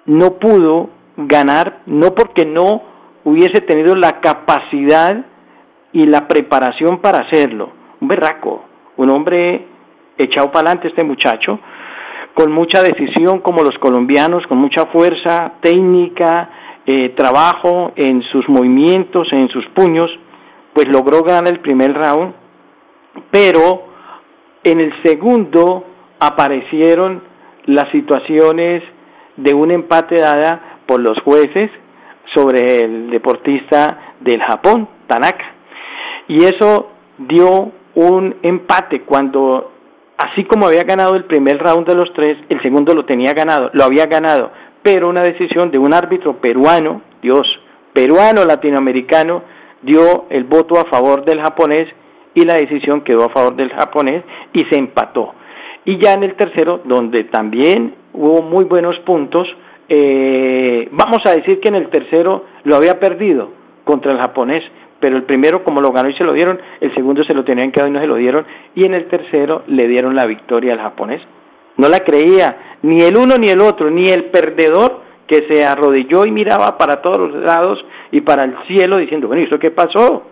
no 0.06 0.34
pudo 0.34 0.90
ganar, 1.16 1.80
no 1.86 2.14
porque 2.14 2.46
no 2.46 2.82
hubiese 3.24 3.60
tenido 3.60 3.96
la 3.96 4.20
capacidad 4.20 5.24
y 5.92 6.06
la 6.06 6.28
preparación 6.28 6.98
para 6.98 7.20
hacerlo. 7.20 7.70
Un 8.00 8.08
berraco, 8.08 8.64
un 8.96 9.10
hombre 9.10 9.66
echado 10.18 10.50
para 10.50 10.70
adelante 10.70 10.88
este 10.88 11.04
muchacho, 11.04 11.58
con 12.34 12.52
mucha 12.52 12.82
decisión 12.82 13.40
como 13.40 13.62
los 13.62 13.78
colombianos, 13.78 14.46
con 14.46 14.58
mucha 14.58 14.86
fuerza 14.86 15.54
técnica, 15.60 16.50
eh, 16.86 17.10
trabajo 17.10 17.92
en 17.96 18.22
sus 18.22 18.48
movimientos, 18.48 19.26
en 19.32 19.48
sus 19.48 19.66
puños, 19.68 20.06
pues 20.72 20.86
logró 20.88 21.22
ganar 21.22 21.52
el 21.52 21.60
primer 21.60 21.94
round, 21.94 22.34
pero 23.30 23.86
en 24.62 24.80
el 24.80 24.92
segundo 25.02 25.84
aparecieron 26.20 27.22
las 27.64 27.90
situaciones 27.90 28.82
de 29.36 29.54
un 29.54 29.70
empate 29.70 30.16
dada 30.16 30.78
por 30.86 31.00
los 31.00 31.18
jueces 31.20 31.70
sobre 32.34 32.84
el 32.84 33.10
deportista 33.10 34.14
del 34.20 34.42
Japón, 34.42 34.88
Tanaka. 35.06 35.44
Y 36.28 36.44
eso 36.44 36.90
dio 37.18 37.72
un 37.94 38.36
empate 38.42 39.02
cuando 39.02 39.72
así 40.18 40.44
como 40.44 40.66
había 40.66 40.84
ganado 40.84 41.14
el 41.14 41.24
primer 41.24 41.58
round 41.58 41.86
de 41.86 41.94
los 41.94 42.12
tres, 42.12 42.38
el 42.48 42.60
segundo 42.62 42.94
lo 42.94 43.04
tenía 43.04 43.32
ganado, 43.32 43.70
lo 43.72 43.84
había 43.84 44.06
ganado, 44.06 44.50
pero 44.82 45.08
una 45.08 45.22
decisión 45.22 45.70
de 45.70 45.78
un 45.78 45.92
árbitro 45.94 46.38
peruano, 46.38 47.02
Dios, 47.22 47.46
peruano 47.92 48.44
latinoamericano, 48.44 49.42
dio 49.82 50.26
el 50.30 50.44
voto 50.44 50.78
a 50.78 50.84
favor 50.84 51.24
del 51.24 51.40
japonés 51.40 51.88
y 52.34 52.44
la 52.44 52.54
decisión 52.54 53.02
quedó 53.02 53.24
a 53.24 53.30
favor 53.30 53.56
del 53.56 53.70
japonés 53.70 54.22
y 54.52 54.64
se 54.70 54.78
empató. 54.78 55.34
Y 55.84 55.98
ya 56.02 56.14
en 56.14 56.24
el 56.24 56.34
tercero, 56.34 56.80
donde 56.84 57.24
también 57.24 57.94
hubo 58.12 58.42
muy 58.42 58.64
buenos 58.64 58.98
puntos, 59.00 59.48
eh, 59.88 60.88
vamos 60.90 61.18
a 61.24 61.30
decir 61.30 61.60
que 61.60 61.68
en 61.68 61.76
el 61.76 61.88
tercero 61.88 62.44
lo 62.64 62.76
había 62.76 62.98
perdido 62.98 63.50
contra 63.84 64.12
el 64.12 64.18
japonés, 64.18 64.64
pero 65.00 65.16
el 65.16 65.24
primero 65.24 65.62
como 65.62 65.80
lo 65.80 65.92
ganó 65.92 66.08
y 66.08 66.14
se 66.14 66.24
lo 66.24 66.32
dieron, 66.32 66.60
el 66.80 66.94
segundo 66.94 67.24
se 67.24 67.34
lo 67.34 67.44
tenían 67.44 67.72
que 67.72 67.80
dar 67.80 67.88
y 67.88 67.92
no 67.92 68.00
se 68.00 68.06
lo 68.06 68.16
dieron, 68.16 68.46
y 68.74 68.86
en 68.86 68.94
el 68.94 69.06
tercero 69.08 69.62
le 69.66 69.86
dieron 69.88 70.14
la 70.14 70.26
victoria 70.26 70.72
al 70.72 70.80
japonés. 70.80 71.22
No 71.76 71.88
la 71.88 72.00
creía 72.00 72.78
ni 72.82 73.02
el 73.02 73.16
uno 73.16 73.36
ni 73.38 73.48
el 73.48 73.60
otro, 73.60 73.90
ni 73.90 74.06
el 74.06 74.26
perdedor 74.26 75.02
que 75.26 75.46
se 75.48 75.64
arrodilló 75.64 76.24
y 76.24 76.30
miraba 76.30 76.78
para 76.78 77.02
todos 77.02 77.18
los 77.18 77.42
lados 77.42 77.84
y 78.12 78.20
para 78.20 78.44
el 78.44 78.56
cielo 78.66 78.96
diciendo, 78.96 79.26
bueno, 79.26 79.42
¿y 79.42 79.46
eso 79.46 79.58
qué 79.58 79.70
pasó? 79.70 80.22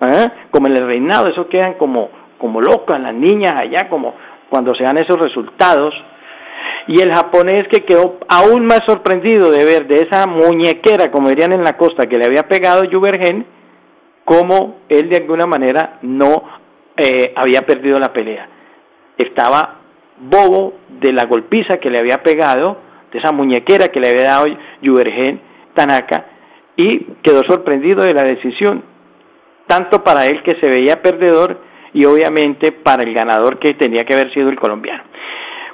¿Eh? 0.00 0.26
Como 0.50 0.66
en 0.66 0.76
el 0.76 0.86
reinado, 0.86 1.28
eso 1.28 1.48
quedan 1.48 1.74
como, 1.74 2.10
como 2.38 2.60
locas 2.60 3.00
las 3.00 3.14
niñas 3.14 3.52
allá, 3.52 3.88
como 3.88 4.14
cuando 4.48 4.74
se 4.74 4.84
dan 4.84 4.98
esos 4.98 5.18
resultados. 5.18 5.94
Y 6.88 7.00
el 7.00 7.12
japonés 7.14 7.68
que 7.68 7.84
quedó 7.84 8.18
aún 8.28 8.66
más 8.66 8.80
sorprendido 8.86 9.50
de 9.50 9.64
ver 9.64 9.86
de 9.86 10.00
esa 10.00 10.26
muñequera, 10.26 11.10
como 11.10 11.28
dirían 11.28 11.52
en 11.52 11.62
la 11.62 11.76
costa, 11.76 12.08
que 12.08 12.18
le 12.18 12.26
había 12.26 12.48
pegado 12.48 12.82
Juvergen, 12.90 13.46
cómo 14.30 14.82
él 14.88 15.08
de 15.08 15.16
alguna 15.16 15.46
manera 15.48 15.98
no 16.02 16.44
eh, 16.96 17.32
había 17.34 17.62
perdido 17.62 17.98
la 17.98 18.12
pelea. 18.12 18.48
Estaba 19.18 19.78
bobo 20.20 20.74
de 21.00 21.12
la 21.12 21.24
golpiza 21.24 21.80
que 21.80 21.90
le 21.90 21.98
había 21.98 22.22
pegado, 22.22 22.76
de 23.10 23.18
esa 23.18 23.32
muñequera 23.32 23.88
que 23.88 23.98
le 23.98 24.10
había 24.10 24.26
dado 24.26 24.44
Yubergen 24.82 25.40
Tanaka, 25.74 26.26
y 26.76 27.06
quedó 27.24 27.42
sorprendido 27.42 28.04
de 28.04 28.14
la 28.14 28.22
decisión, 28.22 28.84
tanto 29.66 30.04
para 30.04 30.26
él 30.28 30.44
que 30.44 30.60
se 30.60 30.68
veía 30.68 31.02
perdedor 31.02 31.60
y 31.92 32.04
obviamente 32.04 32.70
para 32.70 33.02
el 33.02 33.12
ganador 33.12 33.58
que 33.58 33.74
tenía 33.74 34.04
que 34.04 34.14
haber 34.14 34.32
sido 34.32 34.48
el 34.48 34.60
colombiano. 34.60 35.02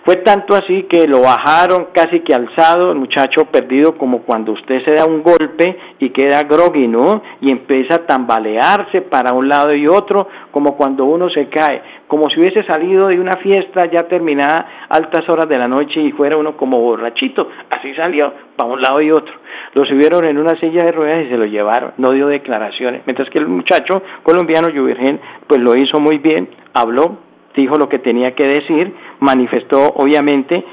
Fue 0.07 0.19
tanto 0.19 0.55
así 0.55 0.85
que 0.85 1.09
lo 1.09 1.23
bajaron 1.23 1.89
casi 1.93 2.21
que 2.21 2.33
alzado, 2.33 2.93
el 2.93 2.99
muchacho 2.99 3.47
perdido 3.47 3.99
como 3.99 4.23
cuando 4.23 4.53
usted 4.53 4.85
se 4.85 4.93
da 4.93 5.05
un 5.05 5.21
golpe 5.21 5.77
y 5.99 6.11
queda 6.11 6.45
groggy, 6.45 6.87
¿no? 6.87 7.25
Y 7.41 7.51
empieza 7.51 7.97
a 7.97 8.07
tambalearse 8.07 9.03
para 9.03 9.35
un 9.35 9.49
lado 9.49 9.75
y 9.75 9.89
otro, 9.89 10.29
como 10.53 10.77
cuando 10.77 11.07
uno 11.07 11.29
se 11.29 11.49
cae, 11.49 11.83
como 12.07 12.31
si 12.31 12.39
hubiese 12.39 12.63
salido 12.63 13.09
de 13.09 13.19
una 13.19 13.33
fiesta 13.43 13.87
ya 13.87 14.07
terminada 14.07 14.87
altas 14.91 15.29
horas 15.29 15.49
de 15.49 15.59
la 15.59 15.67
noche 15.67 16.01
y 16.01 16.13
fuera 16.13 16.37
uno 16.37 16.57
como 16.57 16.81
borrachito, 16.81 17.49
así 17.69 17.93
salió 17.97 18.33
para 18.55 18.71
un 18.71 18.81
lado 18.81 19.03
y 19.03 19.11
otro. 19.11 19.35
Lo 19.75 19.85
subieron 19.87 20.25
en 20.25 20.39
una 20.39 20.57
silla 20.61 20.85
de 20.85 20.93
ruedas 20.93 21.27
y 21.27 21.31
se 21.31 21.37
lo 21.37 21.47
llevaron, 21.47 21.95
no 21.99 22.13
dio 22.13 22.29
declaraciones, 22.29 23.03
mientras 23.07 23.29
que 23.31 23.41
el 23.41 23.49
muchacho 23.49 24.05
colombiano, 24.23 24.69
Juvirgen, 24.69 25.19
pues 25.49 25.61
lo 25.61 25.77
hizo 25.77 25.99
muy 25.99 26.19
bien, 26.19 26.49
habló, 26.75 27.26
dijo 27.63 27.77
lo 27.77 27.89
que 27.89 27.99
tenía 27.99 28.35
que 28.35 28.45
decir, 28.45 28.93
manifestó 29.21 29.93
obviamente 29.97 30.65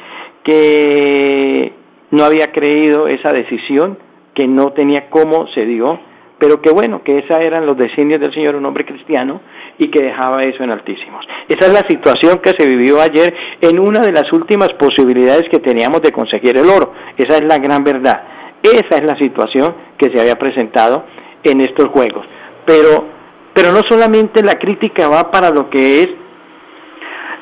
que 0.43 1.73
no 2.11 2.23
había 2.23 2.51
creído 2.51 3.07
esa 3.07 3.29
decisión, 3.29 3.97
que 4.35 4.47
no 4.47 4.71
tenía 4.73 5.09
cómo 5.09 5.47
se 5.47 5.65
dio, 5.65 5.99
pero 6.37 6.61
que 6.61 6.71
bueno, 6.71 7.03
que 7.03 7.19
esos 7.19 7.39
eran 7.39 7.65
los 7.65 7.77
designios 7.77 8.19
del 8.19 8.33
Señor, 8.33 8.55
un 8.55 8.65
hombre 8.65 8.85
cristiano, 8.85 9.41
y 9.77 9.89
que 9.89 10.03
dejaba 10.03 10.43
eso 10.43 10.63
en 10.63 10.71
altísimos. 10.71 11.25
Esa 11.47 11.67
es 11.67 11.73
la 11.73 11.87
situación 11.87 12.39
que 12.43 12.51
se 12.57 12.67
vivió 12.67 13.01
ayer 13.01 13.33
en 13.61 13.79
una 13.79 13.99
de 13.99 14.11
las 14.11 14.31
últimas 14.33 14.69
posibilidades 14.77 15.43
que 15.49 15.59
teníamos 15.59 16.01
de 16.01 16.11
conseguir 16.11 16.57
el 16.57 16.69
oro. 16.69 16.93
Esa 17.17 17.37
es 17.37 17.43
la 17.45 17.57
gran 17.57 17.83
verdad. 17.83 18.23
Esa 18.61 18.97
es 18.97 19.03
la 19.03 19.17
situación 19.17 19.73
que 19.97 20.11
se 20.11 20.19
había 20.19 20.35
presentado 20.35 21.05
en 21.43 21.61
estos 21.61 21.87
juegos. 21.87 22.25
Pero, 22.65 23.05
pero 23.53 23.71
no 23.71 23.81
solamente 23.89 24.43
la 24.43 24.55
crítica 24.55 25.07
va 25.07 25.31
para 25.31 25.49
lo 25.49 25.69
que 25.69 26.01
es 26.01 26.09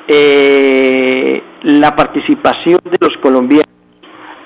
eh, 0.08 1.42
la 1.64 1.96
participación 1.96 2.80
de 2.84 2.98
los 3.00 3.18
colombianos 3.22 3.66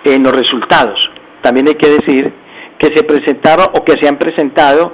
en 0.03 0.23
los 0.23 0.35
resultados. 0.35 0.99
También 1.41 1.67
hay 1.67 1.75
que 1.75 1.89
decir 1.89 2.33
que 2.77 2.87
se 2.95 3.03
presentaron 3.03 3.67
o 3.73 3.83
que 3.83 3.93
se 4.01 4.07
han 4.07 4.17
presentado 4.17 4.91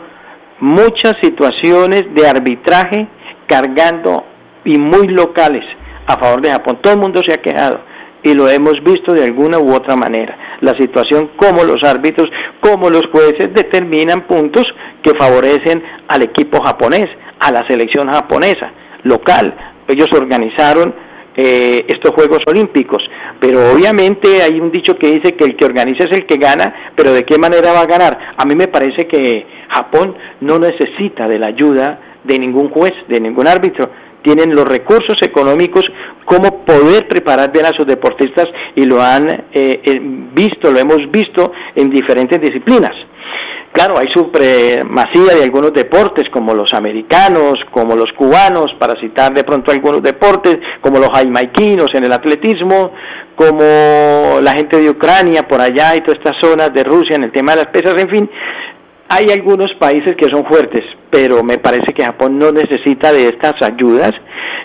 muchas 0.59 1.15
situaciones 1.21 2.03
de 2.13 2.27
arbitraje 2.27 3.07
cargando 3.47 4.23
y 4.63 4.77
muy 4.77 5.07
locales 5.07 5.65
a 6.07 6.17
favor 6.19 6.41
de 6.41 6.51
Japón. 6.51 6.79
Todo 6.81 6.93
el 6.93 6.99
mundo 6.99 7.21
se 7.27 7.33
ha 7.33 7.41
quejado 7.41 7.81
y 8.23 8.33
lo 8.33 8.47
hemos 8.49 8.75
visto 8.83 9.13
de 9.13 9.23
alguna 9.23 9.59
u 9.59 9.73
otra 9.73 9.95
manera. 9.95 10.37
La 10.61 10.73
situación 10.77 11.31
como 11.35 11.63
los 11.63 11.83
árbitros, 11.83 12.29
como 12.61 12.89
los 12.89 13.03
jueces 13.11 13.53
determinan 13.53 14.27
puntos 14.27 14.63
que 15.03 15.13
favorecen 15.17 15.83
al 16.07 16.23
equipo 16.23 16.63
japonés, 16.63 17.07
a 17.39 17.51
la 17.51 17.65
selección 17.67 18.11
japonesa, 18.11 18.71
local. 19.03 19.70
Ellos 19.91 20.07
organizaron 20.13 20.93
eh, 21.35 21.85
estos 21.87 22.11
Juegos 22.13 22.39
Olímpicos. 22.47 23.01
Pero 23.39 23.71
obviamente 23.71 24.41
hay 24.43 24.59
un 24.59 24.71
dicho 24.71 24.95
que 24.95 25.07
dice 25.07 25.33
que 25.35 25.45
el 25.45 25.55
que 25.55 25.65
organiza 25.65 26.03
es 26.03 26.11
el 26.11 26.25
que 26.25 26.37
gana, 26.37 26.91
pero 26.95 27.13
¿de 27.13 27.23
qué 27.23 27.37
manera 27.37 27.73
va 27.73 27.81
a 27.81 27.85
ganar? 27.85 28.35
A 28.37 28.45
mí 28.45 28.55
me 28.55 28.67
parece 28.67 29.07
que 29.07 29.45
Japón 29.69 30.15
no 30.41 30.59
necesita 30.59 31.27
de 31.27 31.39
la 31.39 31.47
ayuda 31.47 31.99
de 32.23 32.37
ningún 32.37 32.69
juez, 32.69 32.91
de 33.07 33.19
ningún 33.19 33.47
árbitro. 33.47 33.89
Tienen 34.21 34.53
los 34.53 34.65
recursos 34.65 35.15
económicos 35.21 35.83
como 36.25 36.63
poder 36.63 37.07
preparar 37.07 37.51
bien 37.51 37.65
a 37.65 37.71
sus 37.75 37.87
deportistas 37.87 38.45
y 38.75 38.83
lo 38.83 39.01
han 39.01 39.27
eh, 39.29 39.81
eh, 39.83 39.99
visto, 40.33 40.69
lo 40.69 40.79
hemos 40.79 41.09
visto 41.09 41.51
en 41.75 41.89
diferentes 41.89 42.39
disciplinas. 42.39 42.91
Claro, 43.73 43.95
hay 43.97 44.07
supremacía 44.13 45.35
de 45.35 45.43
algunos 45.43 45.73
deportes, 45.73 46.25
como 46.29 46.53
los 46.53 46.73
americanos, 46.73 47.55
como 47.71 47.95
los 47.95 48.11
cubanos, 48.17 48.67
para 48.77 48.99
citar 48.99 49.33
de 49.33 49.45
pronto 49.45 49.71
algunos 49.71 50.03
deportes, 50.03 50.57
como 50.81 50.99
los 50.99 51.07
jamaiquinos 51.09 51.87
en 51.93 52.03
el 52.03 52.11
atletismo, 52.11 52.91
como 53.35 54.41
la 54.41 54.51
gente 54.53 54.77
de 54.77 54.89
Ucrania 54.89 55.47
por 55.47 55.61
allá 55.61 55.95
y 55.95 56.01
todas 56.01 56.19
estas 56.19 56.37
zonas 56.41 56.73
de 56.73 56.83
Rusia 56.83 57.15
en 57.15 57.23
el 57.23 57.31
tema 57.31 57.53
de 57.53 57.63
las 57.63 57.71
pesas, 57.71 57.95
en 57.97 58.09
fin, 58.09 58.29
hay 59.07 59.25
algunos 59.31 59.67
países 59.79 60.17
que 60.17 60.29
son 60.29 60.45
fuertes, 60.45 60.83
pero 61.09 61.41
me 61.41 61.57
parece 61.57 61.93
que 61.93 62.03
Japón 62.03 62.37
no 62.37 62.51
necesita 62.51 63.13
de 63.13 63.29
estas 63.29 63.53
ayudas 63.61 64.11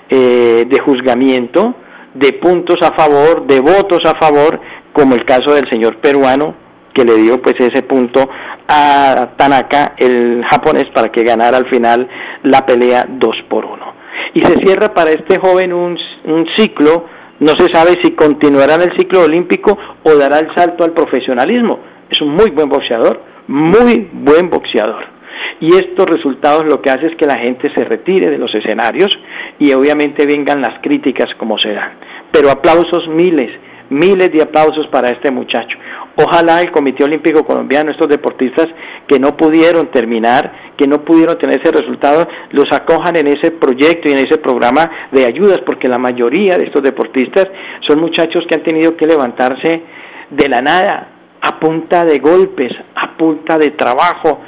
eh, 0.09 0.65
de 0.69 0.79
juzgamiento, 0.81 1.77
de 2.13 2.33
puntos 2.35 2.79
a 2.83 2.93
favor, 2.97 3.47
de 3.47 3.61
votos 3.61 4.01
a 4.05 4.19
favor, 4.19 4.61
como 4.93 5.15
el 5.15 5.25
caso 5.25 5.55
del 5.55 5.69
señor 5.71 5.99
peruano 5.99 6.67
que 6.97 7.05
le 7.05 7.17
dio 7.17 7.41
pues 7.43 7.55
ese 7.59 7.83
punto 7.83 8.29
a 8.69 9.31
Tanaka, 9.37 9.95
el 9.99 10.45
japonés, 10.51 10.87
para 10.95 11.09
que 11.09 11.23
ganara 11.23 11.59
al 11.59 11.69
final 11.69 12.09
la 12.43 12.67
pelea 12.67 13.07
2 13.09 13.37
por 13.49 13.65
1. 13.65 13.95
Y 14.35 14.41
se 14.43 14.55
cierra 14.57 14.93
para 14.95 15.11
este 15.11 15.39
joven 15.39 15.73
un, 15.73 15.99
un 16.25 16.47
ciclo, 16.57 17.07
no 17.39 17.53
se 17.59 17.73
sabe 17.73 17.99
si 18.03 18.13
continuará 18.13 18.75
en 18.75 18.83
el 18.83 18.97
ciclo 18.97 19.23
olímpico 19.25 19.77
o 20.03 20.15
dará 20.17 20.39
el 20.39 20.55
salto 20.55 20.85
al 20.85 20.93
profesionalismo. 20.93 21.79
Es 22.11 22.21
un 22.21 22.35
muy 22.35 22.51
buen 22.51 22.69
boxeador, 22.69 23.21
muy 23.49 24.09
buen 24.13 24.51
boxeador. 24.51 25.17
Y 25.61 25.75
estos 25.75 26.07
resultados 26.07 26.65
lo 26.65 26.83
que 26.83 26.91
hace 26.91 27.07
es 27.07 27.17
que 27.17 27.27
la 27.27 27.39
gente 27.39 27.73
se 27.75 27.85
retire 27.85 28.31
de 28.31 28.39
los 28.39 28.55
escenarios 28.55 29.11
y 29.59 29.73
obviamente 29.73 30.27
vengan 30.27 30.61
las 30.61 30.81
críticas 30.81 31.29
como 31.39 31.59
se 31.59 31.73
dan. 31.73 31.93
Pero 32.31 32.51
aplausos 32.51 33.09
miles, 33.09 33.51
miles 33.89 34.31
de 34.33 34.43
aplausos 34.43 34.87
para 34.89 35.09
este 35.09 35.31
muchacho. 35.31 35.79
Ojalá 36.19 36.63
el 36.63 36.71
Comité 36.71 37.05
Olímpico 37.05 37.45
Colombiano, 37.45 37.91
estos 37.91 38.09
deportistas 38.09 38.67
que 39.07 39.19
no 39.19 39.37
pudieron 39.37 39.91
terminar, 39.91 40.73
que 40.77 40.87
no 40.87 41.05
pudieron 41.05 41.37
tener 41.37 41.61
ese 41.61 41.71
resultado, 41.71 42.27
los 42.53 42.65
acojan 42.73 43.17
en 43.17 43.27
ese 43.27 43.51
proyecto 43.51 44.09
y 44.09 44.13
en 44.13 44.27
ese 44.27 44.39
programa 44.39 44.91
de 45.13 45.27
ayudas, 45.27 45.61
porque 45.67 45.89
la 45.89 45.99
mayoría 45.99 46.57
de 46.57 46.67
estos 46.67 46.83
deportistas 46.83 47.47
son 47.87 48.01
muchachos 48.01 48.45
que 48.49 48.55
han 48.55 48.63
tenido 48.63 48.97
que 48.97 49.07
levantarse 49.07 49.83
de 50.31 50.49
la 50.49 50.63
nada, 50.63 51.09
a 51.43 51.61
punta 51.61 52.03
de 52.05 52.19
golpes, 52.19 52.73
a 52.95 53.17
punta 53.17 53.59
de 53.59 53.71
trabajo, 53.73 54.41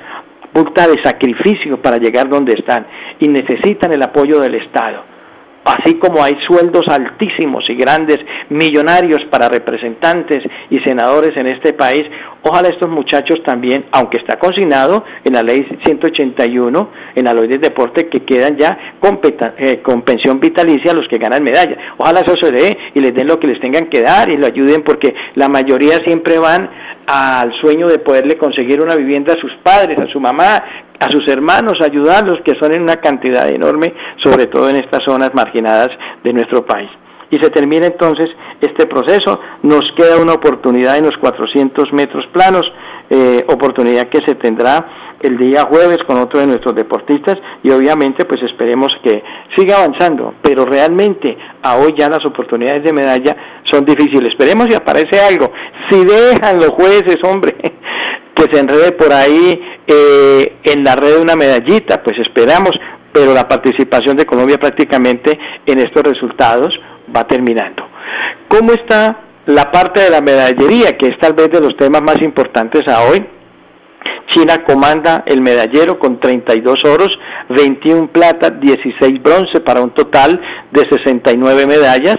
a 0.42 0.46
punta 0.46 0.88
de 0.88 0.96
sacrificio 1.04 1.82
para 1.82 1.98
llegar 1.98 2.30
donde 2.30 2.54
están 2.54 2.86
y 3.20 3.28
necesitan 3.28 3.92
el 3.92 4.02
apoyo 4.02 4.40
del 4.40 4.54
Estado 4.54 5.07
así 5.64 5.98
como 5.98 6.22
hay 6.22 6.34
sueldos 6.46 6.82
altísimos 6.88 7.64
y 7.68 7.74
grandes, 7.74 8.18
millonarios 8.48 9.20
para 9.30 9.48
representantes 9.48 10.38
y 10.70 10.78
senadores 10.80 11.36
en 11.36 11.46
este 11.48 11.72
país, 11.74 12.02
ojalá 12.42 12.68
estos 12.68 12.88
muchachos 12.88 13.38
también, 13.44 13.86
aunque 13.92 14.18
está 14.18 14.38
consignado 14.38 15.04
en 15.24 15.34
la 15.34 15.42
ley 15.42 15.66
181, 15.84 16.90
en 17.14 17.24
la 17.24 17.34
ley 17.34 17.48
del 17.48 17.60
deporte, 17.60 18.08
que 18.08 18.24
quedan 18.24 18.56
ya 18.56 18.94
con, 19.00 19.20
eh, 19.22 19.82
pensión 20.04 20.40
vitalicia 20.40 20.92
los 20.92 21.08
que 21.08 21.18
ganan 21.18 21.42
medalla. 21.42 21.76
Ojalá 21.98 22.20
eso 22.20 22.34
se 22.40 22.52
dé 22.52 22.78
y 22.94 23.00
les 23.00 23.14
den 23.14 23.26
lo 23.26 23.38
que 23.38 23.48
les 23.48 23.60
tengan 23.60 23.88
que 23.88 24.02
dar 24.02 24.30
y 24.32 24.36
lo 24.36 24.46
ayuden 24.46 24.82
porque 24.82 25.14
la 25.34 25.48
mayoría 25.48 25.98
siempre 26.04 26.38
van 26.38 26.70
al 27.06 27.52
sueño 27.60 27.86
de 27.86 27.98
poderle 27.98 28.36
conseguir 28.36 28.82
una 28.82 28.94
vivienda 28.94 29.32
a 29.32 29.40
sus 29.40 29.52
padres, 29.62 29.98
a 29.98 30.12
su 30.12 30.20
mamá, 30.20 30.62
a 31.00 31.10
sus 31.10 31.26
hermanos, 31.28 31.74
ayudarlos, 31.80 32.40
que 32.44 32.58
son 32.58 32.74
en 32.74 32.82
una 32.82 32.96
cantidad 32.96 33.48
enorme, 33.48 33.94
sobre 34.22 34.46
todo 34.46 34.68
en 34.68 34.76
estas 34.76 35.04
zonas 35.04 35.30
marginadas 35.34 35.88
de 36.24 36.32
nuestro 36.32 36.64
país. 36.64 36.90
Y 37.30 37.38
se 37.38 37.50
termina 37.50 37.86
entonces 37.86 38.30
este 38.60 38.86
proceso, 38.86 39.40
nos 39.62 39.82
queda 39.96 40.16
una 40.20 40.32
oportunidad 40.34 40.96
en 40.96 41.04
los 41.04 41.16
400 41.18 41.92
metros 41.92 42.26
planos, 42.32 42.62
eh, 43.10 43.44
oportunidad 43.48 44.08
que 44.08 44.20
se 44.26 44.34
tendrá 44.34 44.86
el 45.20 45.36
día 45.36 45.62
jueves 45.68 45.98
con 46.06 46.16
otro 46.18 46.40
de 46.40 46.46
nuestros 46.46 46.74
deportistas 46.74 47.36
y 47.62 47.70
obviamente 47.70 48.24
pues 48.24 48.42
esperemos 48.42 48.88
que 49.02 49.22
siga 49.56 49.78
avanzando, 49.78 50.34
pero 50.42 50.64
realmente 50.64 51.36
a 51.62 51.76
hoy 51.76 51.94
ya 51.96 52.08
las 52.08 52.24
oportunidades 52.24 52.84
de 52.84 52.92
medalla 52.92 53.36
son 53.70 53.84
difíciles. 53.84 54.30
Esperemos 54.30 54.68
si 54.68 54.74
aparece 54.74 55.20
algo. 55.20 55.52
Si 55.90 56.04
dejan 56.04 56.60
los 56.60 56.70
jueces, 56.70 57.16
hombre, 57.24 57.56
pues 58.34 58.48
se 58.52 58.60
enrede 58.60 58.92
por 58.92 59.12
ahí 59.12 59.60
eh, 59.88 60.56
en 60.64 60.84
la 60.84 60.94
red 60.94 61.18
una 61.18 61.34
medallita, 61.34 62.02
pues 62.02 62.18
esperamos, 62.18 62.72
pero 63.10 63.32
la 63.32 63.48
participación 63.48 64.18
de 64.18 64.26
Colombia 64.26 64.58
prácticamente 64.58 65.32
en 65.64 65.78
estos 65.78 66.02
resultados 66.02 66.78
va 67.14 67.26
terminando. 67.26 67.88
¿Cómo 68.48 68.72
está 68.72 69.18
la 69.46 69.72
parte 69.72 70.02
de 70.02 70.10
la 70.10 70.20
medallería, 70.20 70.98
que 70.98 71.06
es 71.08 71.18
tal 71.18 71.32
vez 71.32 71.50
de 71.50 71.60
los 71.60 71.74
temas 71.78 72.02
más 72.02 72.20
importantes 72.20 72.82
a 72.86 73.08
hoy? 73.08 73.26
China 74.34 74.62
comanda 74.66 75.24
el 75.26 75.40
medallero 75.40 75.98
con 75.98 76.20
32 76.20 76.84
oros, 76.84 77.08
21 77.48 78.08
plata, 78.08 78.50
16 78.50 79.22
bronce 79.22 79.60
para 79.60 79.80
un 79.80 79.94
total 79.94 80.38
de 80.70 80.82
69 80.90 81.66
medallas. 81.66 82.18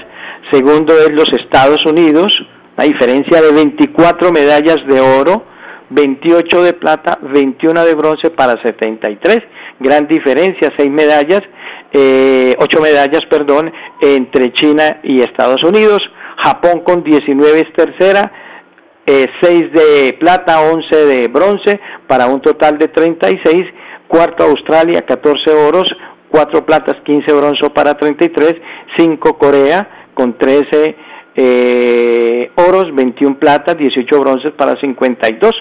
Segundo 0.51 0.93
es 0.97 1.11
los 1.11 1.31
Estados 1.33 1.85
Unidos, 1.85 2.33
a 2.77 2.83
diferencia 2.83 3.41
de 3.41 3.51
24 3.51 4.31
medallas 4.31 4.77
de 4.87 4.99
oro, 4.99 5.43
28 5.89 6.63
de 6.63 6.73
plata, 6.73 7.19
21 7.21 7.85
de 7.85 7.95
bronce 7.95 8.29
para 8.31 8.61
73. 8.61 9.39
Gran 9.79 10.07
diferencia, 10.07 10.71
6 10.77 10.89
medallas, 10.91 11.41
eh, 11.91 12.55
8 12.59 12.81
medallas, 12.81 13.21
perdón, 13.29 13.71
entre 14.01 14.51
China 14.53 14.99
y 15.03 15.21
Estados 15.21 15.63
Unidos. 15.63 15.99
Japón 16.43 16.81
con 16.85 17.03
19 17.03 17.59
es 17.59 17.73
tercera, 17.73 18.31
eh, 19.05 19.27
6 19.41 19.73
de 19.73 20.17
plata, 20.19 20.61
11 20.61 20.95
de 20.95 21.27
bronce, 21.27 21.79
para 22.07 22.27
un 22.27 22.41
total 22.41 22.77
de 22.77 22.87
36. 22.89 23.63
Cuarto 24.07 24.43
Australia, 24.43 25.01
14 25.01 25.51
oros, 25.51 25.85
4 26.29 26.65
platas, 26.65 26.95
15 27.03 27.33
bronce 27.33 27.69
para 27.69 27.95
33. 27.95 28.55
5 28.97 29.37
Corea 29.37 30.07
con 30.13 30.37
13 30.37 30.95
eh, 31.35 32.51
oros, 32.55 32.93
21 32.93 33.39
platas, 33.39 33.77
18 33.77 34.19
bronces 34.19 34.51
para 34.53 34.79
52. 34.79 35.51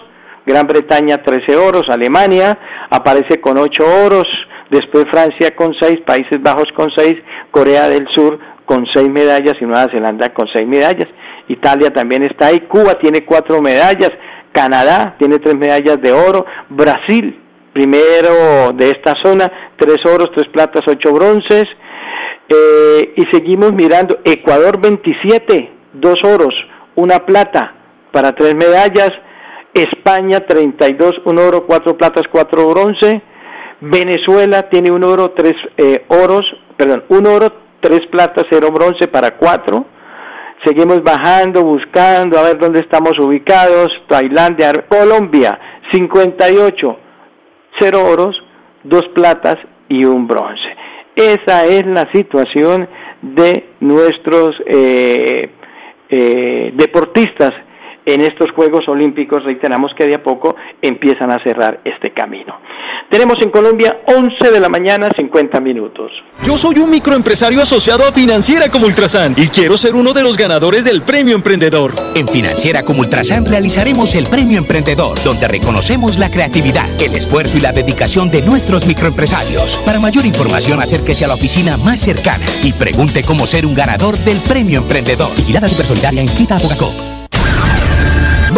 Gran 0.49 0.67
Bretaña 0.67 1.23
13 1.23 1.57
oros, 1.57 1.83
Alemania 1.91 2.59
aparece 2.89 3.39
con 3.39 3.59
8 3.59 3.85
oros, 4.07 4.25
después 4.71 5.05
Francia 5.11 5.55
con 5.55 5.75
6, 5.79 6.01
Países 6.07 6.41
Bajos 6.41 6.65
con 6.75 6.89
6, 6.97 7.17
Corea 7.51 7.87
del 7.91 8.09
Sur 8.15 8.39
con 8.65 8.87
6 8.87 9.11
medallas 9.11 9.57
y 9.61 9.65
Nueva 9.67 9.93
Zelanda 9.93 10.33
con 10.33 10.49
6 10.51 10.67
medallas. 10.67 11.07
Italia 11.49 11.91
también 11.91 12.23
está 12.23 12.47
ahí, 12.47 12.61
Cuba 12.61 12.95
tiene 12.95 13.27
4 13.27 13.61
medallas, 13.61 14.11
Canadá 14.53 15.17
tiene 15.19 15.39
3 15.39 15.55
medallas 15.55 16.01
de 16.01 16.13
oro, 16.13 16.47
Brasil 16.71 17.43
primero 17.75 18.73
de 18.75 18.89
esta 18.89 19.15
zona, 19.23 19.53
3 19.77 19.97
oros, 20.07 20.31
3 20.35 20.49
platas, 20.49 20.83
8 20.87 21.13
bronces, 21.13 21.65
eh, 22.49 23.13
y 23.17 23.23
seguimos 23.31 23.73
mirando, 23.75 24.19
Ecuador 24.25 24.81
27, 24.81 25.71
2 25.93 26.15
oros, 26.25 26.55
1 26.97 27.27
plata 27.27 27.75
para 28.11 28.33
3 28.33 28.55
medallas, 28.55 29.11
España 29.75 30.41
32, 30.41 31.13
un 31.25 31.39
oro, 31.39 31.67
cuatro 31.67 31.97
platas, 31.97 32.25
cuatro 32.31 32.69
bronce, 32.69 33.23
Venezuela 33.81 34.69
tiene 34.69 34.91
un 34.91 35.05
oro, 35.05 35.31
tres 35.31 35.55
eh, 35.77 36.05
oros, 36.09 36.45
perdón, 36.77 37.05
un 37.09 37.27
oro, 37.27 37.53
tres 37.81 38.01
platas, 38.11 38.45
cero 38.51 38.69
bronce 38.73 39.07
para 39.07 39.37
cuatro. 39.37 39.87
Seguimos 40.65 41.03
bajando, 41.05 41.63
buscando 41.63 42.39
a 42.39 42.43
ver 42.43 42.59
dónde 42.59 42.81
estamos 42.81 43.13
ubicados. 43.21 43.89
Tailandia, 44.09 44.73
Colombia, 44.89 45.59
58, 45.93 46.99
cero 47.79 48.01
oros, 48.05 48.37
dos 48.83 49.03
platas 49.15 49.57
y 49.89 50.05
un 50.05 50.27
bronce. 50.27 50.69
Esa 51.15 51.67
es 51.67 51.87
la 51.87 52.09
situación 52.13 52.89
de 53.23 53.71
nuestros 53.81 54.51
eh, 54.67 55.51
eh, 56.09 56.73
deportistas 56.75 57.53
en 58.09 58.23
estos 58.23 58.51
Juegos 58.53 58.89
Olímpicos, 58.89 59.45
reiteramos 59.45 59.93
que 59.97 60.07
de 60.07 60.15
a 60.15 60.23
poco 60.23 60.57
empiezan 60.81 61.31
a 61.31 61.43
cerrar 61.43 61.81
este 61.85 62.13
camino. 62.13 62.59
Tenemos 63.11 63.37
en 63.43 63.51
Colombia 63.51 64.01
11 64.07 64.51
de 64.51 64.61
la 64.61 64.69
mañana 64.69 65.11
50 65.17 65.61
minutos. 65.61 66.11
Yo 66.45 66.57
soy 66.57 66.79
un 66.79 66.91
microempresario 66.91 67.61
asociado 67.61 68.07
a 68.07 68.13
Financiera 68.13 68.71
como 68.71 68.87
Ultrasan 68.87 69.35
y 69.37 69.49
quiero 69.49 69.77
ser 69.77 69.95
uno 69.95 70.13
de 70.13 70.23
los 70.23 70.37
ganadores 70.37 70.85
del 70.85 71.03
Premio 71.03 71.35
Emprendedor. 71.35 71.93
En 72.15 72.29
Financiera 72.29 72.83
como 72.83 73.01
Ultrasan 73.01 73.45
realizaremos 73.45 74.15
el 74.15 74.27
Premio 74.27 74.59
Emprendedor, 74.59 75.19
donde 75.25 75.49
reconocemos 75.49 76.19
la 76.19 76.31
creatividad, 76.31 76.87
el 77.01 77.15
esfuerzo 77.15 77.59
y 77.59 77.61
la 77.61 77.73
dedicación 77.73 78.31
de 78.31 78.43
nuestros 78.43 78.87
microempresarios. 78.87 79.79
Para 79.85 80.01
mayor 80.01 80.25
información, 80.25 80.81
acérquese 80.81 81.25
a 81.25 81.29
la 81.29 81.35
oficina 81.35 81.77
más 81.85 82.01
cercana 82.01 82.45
y 82.63 82.73
pregunte 82.73 83.23
cómo 83.23 83.47
ser 83.47 83.67
un 83.67 83.75
ganador 83.75 84.17
del 84.19 84.39
Premio 84.49 84.81
Emprendedor. 84.81 85.35
Vigilada 85.37 85.69
Supersolidaria 85.69 86.23
inscrita 86.23 86.57
a. 86.57 87.18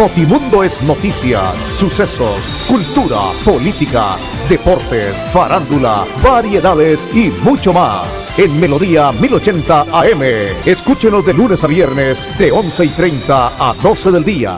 Notimundo 0.01 0.63
es 0.63 0.81
noticias, 0.81 1.55
sucesos, 1.77 2.65
cultura, 2.67 3.37
política, 3.45 4.17
deportes, 4.49 5.13
farándula, 5.31 6.05
variedades 6.23 7.07
y 7.13 7.29
mucho 7.45 7.71
más. 7.71 8.09
En 8.39 8.59
Melodía 8.59 9.11
1080 9.11 9.81
AM. 9.93 10.23
Escúchenos 10.65 11.23
de 11.23 11.35
lunes 11.35 11.63
a 11.63 11.67
viernes 11.67 12.25
de 12.39 12.51
11 12.51 12.85
y 12.85 12.89
30 12.89 13.47
a 13.61 13.75
12 13.75 14.11
del 14.11 14.23
día. 14.23 14.57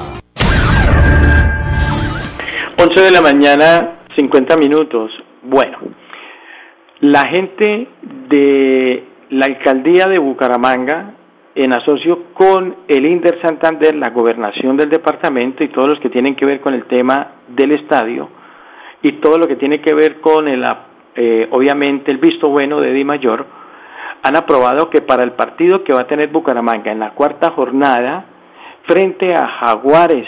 11 2.80 3.02
de 3.02 3.12
la 3.12 3.20
mañana, 3.20 4.00
50 4.16 4.56
minutos. 4.56 5.12
Bueno, 5.42 5.78
la 7.02 7.28
gente 7.28 7.90
de 8.30 9.04
la 9.32 9.48
alcaldía 9.48 10.06
de 10.06 10.20
Bucaramanga 10.20 11.16
en 11.56 11.74
asocio 11.74 12.34
con 12.34 12.76
el 12.88 13.06
Inder 13.06 13.40
Santander, 13.42 13.96
la 13.96 14.10
gobernación 14.10 14.76
del 14.76 14.90
departamento 14.90 15.64
y 15.64 15.70
todos 15.70 15.90
los 15.90 16.00
que 16.00 16.10
tienen 16.10 16.36
que 16.36 16.46
ver 16.46 16.62
con 16.62 16.74
el 16.74 16.86
tema 16.86 17.34
del 17.48 17.74
estadio 17.74 18.30
y 19.02 19.14
todo 19.14 19.38
lo 19.38 19.48
que 19.48 19.58
tiene 19.58 19.82
que 19.82 19.94
ver 19.94 20.20
con 20.22 20.48
el, 20.48 20.66
eh, 21.16 21.48
obviamente 21.52 22.10
el 22.10 22.18
visto 22.18 22.50
bueno 22.50 22.80
de 22.80 22.92
Di 22.94 23.04
Mayor, 23.04 23.46
han 24.24 24.36
aprobado 24.38 24.90
que 24.90 25.02
para 25.02 25.24
el 25.24 25.34
partido 25.34 25.84
que 25.84 25.94
va 25.94 26.04
a 26.04 26.08
tener 26.08 26.30
Bucaramanga 26.30 26.92
en 26.92 27.00
la 27.00 27.12
cuarta 27.12 27.52
jornada 27.52 28.26
frente 28.88 29.34
a 29.34 29.48
Jaguares 29.48 30.28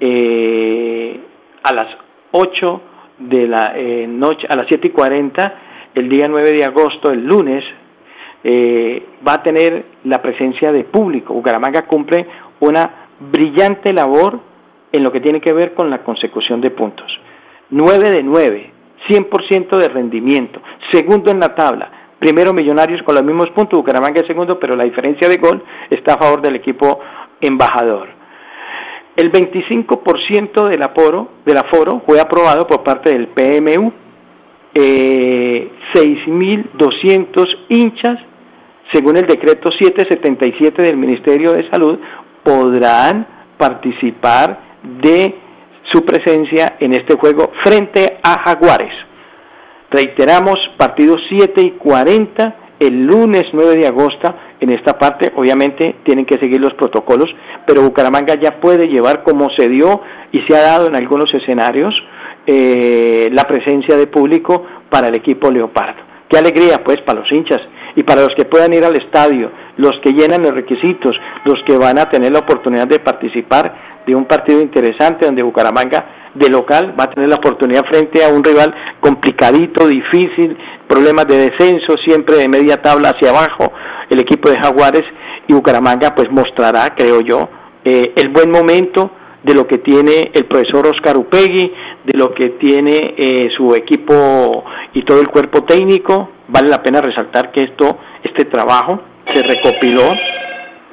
eh, 0.00 1.20
a 1.62 1.74
las 1.74 1.86
8 2.32 2.80
de 3.18 3.46
la 3.46 3.78
eh, 3.78 4.06
noche, 4.08 4.46
a 4.48 4.56
las 4.56 4.66
7 4.68 4.88
y 4.88 4.90
40, 4.90 5.54
el 5.94 6.08
día 6.08 6.26
9 6.28 6.50
de 6.52 6.64
agosto, 6.64 7.10
el 7.10 7.26
lunes, 7.26 7.64
eh, 8.48 9.02
va 9.26 9.34
a 9.34 9.42
tener 9.42 9.84
la 10.04 10.22
presencia 10.22 10.70
de 10.70 10.84
público. 10.84 11.34
Bucaramanga 11.34 11.82
cumple 11.82 12.24
una 12.60 13.08
brillante 13.18 13.92
labor 13.92 14.38
en 14.92 15.02
lo 15.02 15.10
que 15.10 15.20
tiene 15.20 15.40
que 15.40 15.52
ver 15.52 15.74
con 15.74 15.90
la 15.90 16.04
consecución 16.04 16.60
de 16.60 16.70
puntos. 16.70 17.10
9 17.70 18.08
de 18.08 18.22
9, 18.22 18.70
100% 19.08 19.80
de 19.80 19.88
rendimiento, 19.88 20.60
segundo 20.92 21.32
en 21.32 21.40
la 21.40 21.56
tabla, 21.56 21.90
primero 22.20 22.52
Millonarios 22.52 23.02
con 23.02 23.16
los 23.16 23.24
mismos 23.24 23.50
puntos, 23.50 23.80
Bucaramanga 23.80 24.20
es 24.20 24.28
segundo, 24.28 24.60
pero 24.60 24.76
la 24.76 24.84
diferencia 24.84 25.28
de 25.28 25.38
gol 25.38 25.64
está 25.90 26.14
a 26.14 26.18
favor 26.18 26.40
del 26.40 26.54
equipo 26.54 27.00
embajador. 27.40 28.06
El 29.16 29.32
25% 29.32 30.68
del 30.68 30.82
aforo, 30.84 31.30
del 31.44 31.56
aforo 31.56 32.00
fue 32.06 32.20
aprobado 32.20 32.64
por 32.68 32.84
parte 32.84 33.10
del 33.10 33.26
PMU, 33.26 33.92
eh, 34.72 35.68
6.200 35.92 37.44
hinchas 37.70 38.20
según 38.92 39.16
el 39.16 39.26
decreto 39.26 39.70
777 39.70 40.82
del 40.82 40.96
Ministerio 40.96 41.52
de 41.52 41.68
Salud, 41.70 41.98
podrán 42.42 43.26
participar 43.58 44.60
de 45.02 45.34
su 45.92 46.04
presencia 46.04 46.76
en 46.80 46.92
este 46.92 47.16
juego 47.16 47.52
frente 47.64 48.18
a 48.22 48.40
Jaguares. 48.44 48.92
Reiteramos, 49.90 50.58
partidos 50.76 51.20
7 51.28 51.60
y 51.60 51.70
40 51.72 52.56
el 52.78 53.06
lunes 53.06 53.44
9 53.52 53.76
de 53.76 53.86
agosto 53.86 54.34
en 54.60 54.70
esta 54.70 54.98
parte, 54.98 55.32
obviamente 55.34 55.96
tienen 56.04 56.26
que 56.26 56.38
seguir 56.38 56.60
los 56.60 56.74
protocolos, 56.74 57.28
pero 57.66 57.82
Bucaramanga 57.82 58.34
ya 58.40 58.60
puede 58.60 58.86
llevar 58.88 59.22
como 59.22 59.48
se 59.50 59.68
dio 59.68 60.02
y 60.32 60.40
se 60.42 60.56
ha 60.56 60.62
dado 60.62 60.86
en 60.86 60.96
algunos 60.96 61.32
escenarios 61.32 61.94
eh, 62.46 63.28
la 63.32 63.44
presencia 63.44 63.96
de 63.96 64.06
público 64.06 64.64
para 64.90 65.08
el 65.08 65.16
equipo 65.16 65.50
Leopardo. 65.50 66.02
Qué 66.28 66.38
alegría 66.38 66.82
pues 66.84 66.98
para 67.02 67.20
los 67.20 67.32
hinchas 67.32 67.60
y 67.96 68.02
para 68.02 68.20
los 68.20 68.30
que 68.36 68.44
puedan 68.44 68.72
ir 68.74 68.84
al 68.84 68.96
estadio, 68.96 69.50
los 69.78 69.92
que 70.02 70.12
llenan 70.12 70.42
los 70.42 70.52
requisitos, 70.52 71.16
los 71.44 71.56
que 71.66 71.76
van 71.76 71.98
a 71.98 72.08
tener 72.08 72.32
la 72.32 72.40
oportunidad 72.40 72.86
de 72.86 73.00
participar 73.00 73.96
de 74.06 74.14
un 74.14 74.26
partido 74.26 74.60
interesante 74.60 75.26
donde 75.26 75.42
Bucaramanga 75.42 76.30
de 76.34 76.48
local 76.48 76.94
va 76.98 77.04
a 77.04 77.10
tener 77.10 77.28
la 77.28 77.36
oportunidad 77.36 77.84
frente 77.90 78.22
a 78.22 78.28
un 78.28 78.44
rival 78.44 78.72
complicadito, 79.00 79.88
difícil, 79.88 80.56
problemas 80.86 81.26
de 81.26 81.50
descenso, 81.50 81.96
siempre 82.04 82.36
de 82.36 82.48
media 82.48 82.80
tabla 82.82 83.10
hacia 83.10 83.30
abajo, 83.30 83.72
el 84.10 84.20
equipo 84.20 84.50
de 84.50 84.56
Jaguares 84.62 85.04
y 85.48 85.54
Bucaramanga 85.54 86.14
pues 86.14 86.30
mostrará, 86.30 86.94
creo 86.94 87.20
yo, 87.20 87.48
eh, 87.84 88.12
el 88.16 88.28
buen 88.28 88.50
momento 88.50 89.10
de 89.42 89.54
lo 89.54 89.66
que 89.66 89.78
tiene 89.78 90.32
el 90.34 90.44
profesor 90.46 90.86
Oscar 90.88 91.16
Upegui, 91.16 91.72
de 92.04 92.18
lo 92.18 92.34
que 92.34 92.50
tiene 92.58 93.14
eh, 93.16 93.48
su 93.56 93.74
equipo 93.74 94.64
y 94.92 95.04
todo 95.04 95.20
el 95.20 95.28
cuerpo 95.28 95.62
técnico. 95.62 96.30
Vale 96.48 96.68
la 96.68 96.82
pena 96.82 97.00
resaltar 97.00 97.50
que 97.52 97.64
esto, 97.64 97.98
este 98.22 98.44
trabajo 98.44 99.00
se 99.34 99.42
recopiló 99.42 100.12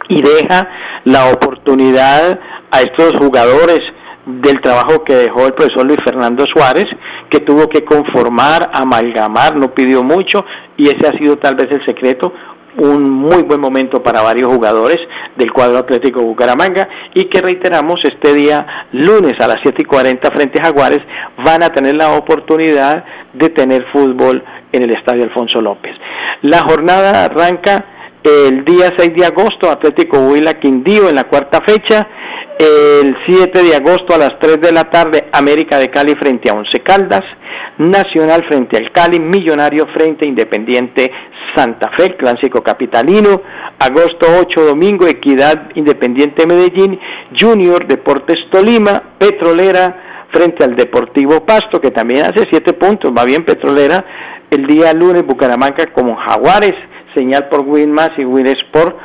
y 0.10 0.22
deja 0.22 0.68
la 1.06 1.32
oportunidad 1.32 2.40
a 2.72 2.82
estos 2.82 3.14
jugadores 3.20 3.80
del 4.26 4.62
trabajo 4.62 5.04
que 5.04 5.16
dejó 5.16 5.46
el 5.46 5.54
profesor 5.54 5.86
Luis 5.86 6.00
Fernando 6.04 6.46
Suárez, 6.54 6.86
que 7.30 7.40
tuvo 7.40 7.68
que 7.68 7.84
conformar, 7.84 8.72
amalgamar, 8.74 9.56
no 9.56 9.74
pidió 9.74 10.04
mucho 10.04 10.46
y 10.78 10.88
ese 10.88 11.08
ha 11.08 11.18
sido 11.18 11.38
tal 11.38 11.56
vez 11.56 11.68
el 11.72 11.86
secreto 11.86 12.34
un 12.78 13.10
muy 13.10 13.44
buen 13.44 13.62
momento 13.62 14.02
para 14.02 14.22
varios 14.22 14.52
jugadores 14.52 14.98
del 15.36 15.52
cuadro 15.52 15.78
Atlético 15.78 16.24
Bucaramanga 16.24 16.88
y 17.14 17.26
que 17.26 17.42
reiteramos 17.42 18.00
este 18.04 18.34
día 18.34 18.66
lunes 18.94 19.34
a 19.40 19.48
las 19.48 19.58
7 19.62 19.84
y 19.84 19.86
40 19.86 20.32
frente 20.32 20.60
a 20.60 20.66
Jaguares 20.66 21.02
van 21.46 21.62
a 21.62 21.70
tener 21.70 21.96
la 21.96 22.14
oportunidad 22.14 23.04
de 23.34 23.50
tener 23.50 23.86
fútbol 23.92 24.44
en 24.74 24.84
el 24.84 24.96
Estadio 24.96 25.24
Alfonso 25.24 25.62
López. 25.62 25.96
La 26.42 26.60
jornada 26.60 27.24
arranca 27.26 27.86
el 28.24 28.66
día 28.66 28.90
6 28.98 29.14
de 29.16 29.26
agosto, 29.26 29.70
Atlético 29.70 30.18
Huila 30.20 30.56
Quindío 30.56 31.10
en 31.10 31.16
la 31.16 31.26
cuarta 31.26 31.62
fecha, 31.66 32.08
el 32.58 33.16
7 33.28 33.64
de 33.64 33.76
agosto 33.76 34.16
a 34.16 34.18
las 34.18 34.40
3 34.40 34.62
de 34.62 34.72
la 34.72 34.86
tarde, 34.86 35.30
América 35.32 35.78
de 35.78 35.90
Cali 35.90 36.14
frente 36.16 36.50
a 36.50 36.54
Once 36.54 36.80
Caldas, 36.82 37.24
Nacional 37.78 38.46
frente 38.48 38.78
al 38.78 38.92
Cali, 38.92 39.20
Millonario 39.20 39.88
frente 39.94 40.26
a 40.26 40.30
Independiente 40.30 41.12
Santa 41.56 41.92
Fe, 41.98 42.16
clásico 42.16 42.62
capitalino, 42.62 43.42
agosto 43.80 44.28
8 44.40 44.66
domingo, 44.66 45.08
Equidad 45.08 45.70
Independiente 45.76 46.48
Medellín, 46.48 47.00
Junior 47.38 47.86
Deportes 47.86 48.38
Tolima, 48.52 49.02
Petrolera 49.18 50.13
frente 50.34 50.64
al 50.64 50.76
Deportivo 50.76 51.46
Pasto, 51.46 51.80
que 51.80 51.92
también 51.92 52.26
hace 52.26 52.48
7 52.50 52.74
puntos, 52.74 53.12
va 53.16 53.24
bien 53.24 53.46
Petrolera, 53.46 54.04
el 54.50 54.66
día 54.66 54.94
lunes 54.94 55.26
Bucaramanga 55.26 55.86
como 55.94 56.16
Jaguares, 56.16 56.74
señal 57.16 57.48
por 57.50 57.62
Winmas 57.62 58.12
y 58.18 58.26
Winsport. 58.26 58.98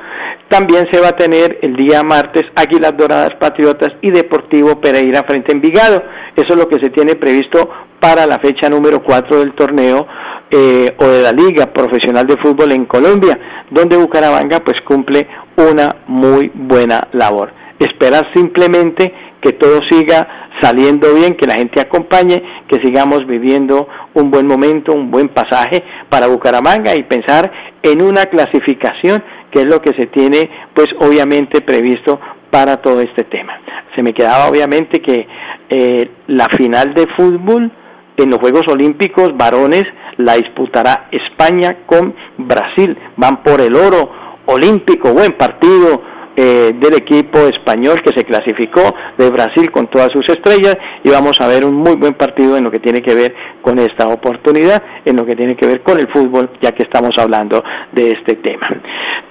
También 0.49 0.87
se 0.91 1.01
va 1.01 1.09
a 1.09 1.17
tener 1.17 1.59
el 1.61 1.77
día 1.77 2.03
martes 2.03 2.45
Águilas 2.57 2.97
Doradas 2.97 3.35
Patriotas 3.39 3.91
y 4.01 4.11
Deportivo 4.11 4.81
Pereira 4.81 5.23
frente 5.29 5.53
a 5.53 5.55
Envigado. 5.55 6.03
Eso 6.35 6.55
es 6.55 6.57
lo 6.57 6.69
que 6.69 6.81
se 6.83 6.91
tiene 6.91 7.17
previsto 7.17 7.69
para 8.01 8.27
la 8.27 8.39
fecha 8.39 8.69
número 8.69 9.03
4 9.03 9.41
del 9.41 9.55
torneo 9.55 10.07
eh, 10.51 10.95
o 10.99 11.07
de 11.07 11.23
la 11.23 11.33
Liga 11.33 11.67
Profesional 11.67 12.27
de 12.27 12.39
Fútbol 12.39 12.73
en 12.73 12.87
Colombia, 12.87 13.39
donde 13.71 13.99
Bucaramanga 13.99 14.61
pues 14.61 14.81
cumple 14.87 15.29
una 15.57 15.97
muy 16.07 16.51
buena 16.55 17.09
labor. 17.13 17.53
Esperar 17.79 18.31
simplemente 18.35 19.13
que 19.49 19.55
todo 19.55 19.81
siga 19.89 20.51
saliendo 20.61 21.15
bien, 21.15 21.35
que 21.35 21.47
la 21.47 21.55
gente 21.55 21.81
acompañe, 21.81 22.43
que 22.69 22.83
sigamos 22.85 23.27
viviendo 23.27 23.89
un 24.13 24.31
buen 24.31 24.47
momento, 24.47 24.93
un 24.93 25.11
buen 25.11 25.29
pasaje 25.29 25.83
para 26.11 26.27
Bucaramanga 26.27 26.95
y 26.95 27.05
pensar 27.05 27.51
en 27.83 28.03
una 28.03 28.27
clasificación 28.27 29.25
que 29.51 29.61
es 29.61 29.65
lo 29.65 29.81
que 29.81 29.95
se 29.95 30.07
tiene 30.09 30.51
pues 30.75 30.89
obviamente 31.01 31.63
previsto 31.63 32.21
para 32.51 32.77
todo 32.79 33.01
este 33.01 33.25
tema. 33.25 33.59
Se 33.97 34.03
me 34.03 34.13
quedaba 34.13 34.49
obviamente 34.51 35.01
que 35.01 35.27
eh, 35.71 36.11
la 36.27 36.49
final 36.51 36.93
de 36.93 37.07
fútbol 37.17 37.73
en 38.19 38.31
los 38.31 38.39
Juegos 38.41 38.65
Olímpicos 38.69 39.35
varones 39.35 39.85
la 40.19 40.35
disputará 40.35 41.09
España 41.11 41.79
con 41.87 42.15
Brasil. 42.37 42.99
Van 43.17 43.43
por 43.43 43.63
el 43.63 43.75
oro 43.75 44.11
olímpico, 44.45 45.15
buen 45.15 45.33
partido 45.39 46.03
eh, 46.41 46.73
del 46.73 46.95
equipo 46.95 47.41
español 47.49 48.01
que 48.01 48.17
se 48.17 48.25
clasificó 48.25 48.95
de 49.17 49.29
Brasil 49.29 49.73
con 49.73 49.89
todas 49.89 50.09
sus 50.13 50.25
estrellas 50.29 50.79
y 51.03 51.11
vamos 51.11 51.33
a 51.41 51.49
ver 51.49 51.65
un 51.65 51.75
muy 51.75 51.97
buen 51.97 52.15
partido 52.15 52.57
en 52.57 52.63
lo 52.63 52.71
que 52.71 52.79
tiene 52.79 53.03
que 53.03 53.13
ver 53.13 53.35
con 53.61 53.77
esta 53.81 54.07
oportunidad, 54.07 54.81
en 55.05 55.17
lo 55.17 55.27
que 55.27 55.35
tiene 55.35 55.57
que 55.57 55.67
ver 55.67 55.83
con 55.83 55.99
el 55.99 56.07
fútbol, 56.13 56.51
ya 56.63 56.71
que 56.71 56.85
estamos 56.85 57.11
hablando 57.19 57.61
de 57.91 58.13
este 58.13 58.37
tema. 58.37 58.69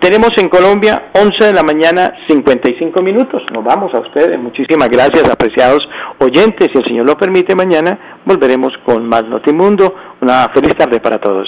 Tenemos 0.01 0.31
en 0.35 0.49
Colombia 0.49 1.11
11 1.13 1.45
de 1.45 1.53
la 1.53 1.63
mañana 1.63 2.11
55 2.27 3.01
minutos. 3.01 3.41
Nos 3.53 3.63
vamos 3.63 3.93
a 3.93 4.01
ustedes. 4.01 4.37
Muchísimas 4.37 4.89
gracias, 4.89 5.29
apreciados 5.29 5.87
oyentes. 6.19 6.67
Si 6.73 6.77
el 6.77 6.85
Señor 6.85 7.07
lo 7.07 7.15
permite, 7.15 7.55
mañana 7.55 8.19
volveremos 8.25 8.73
con 8.85 9.07
más 9.07 9.23
Notimundo. 9.23 9.95
Una 10.19 10.49
feliz 10.53 10.75
tarde 10.75 10.99
para 10.99 11.19
todos. 11.19 11.47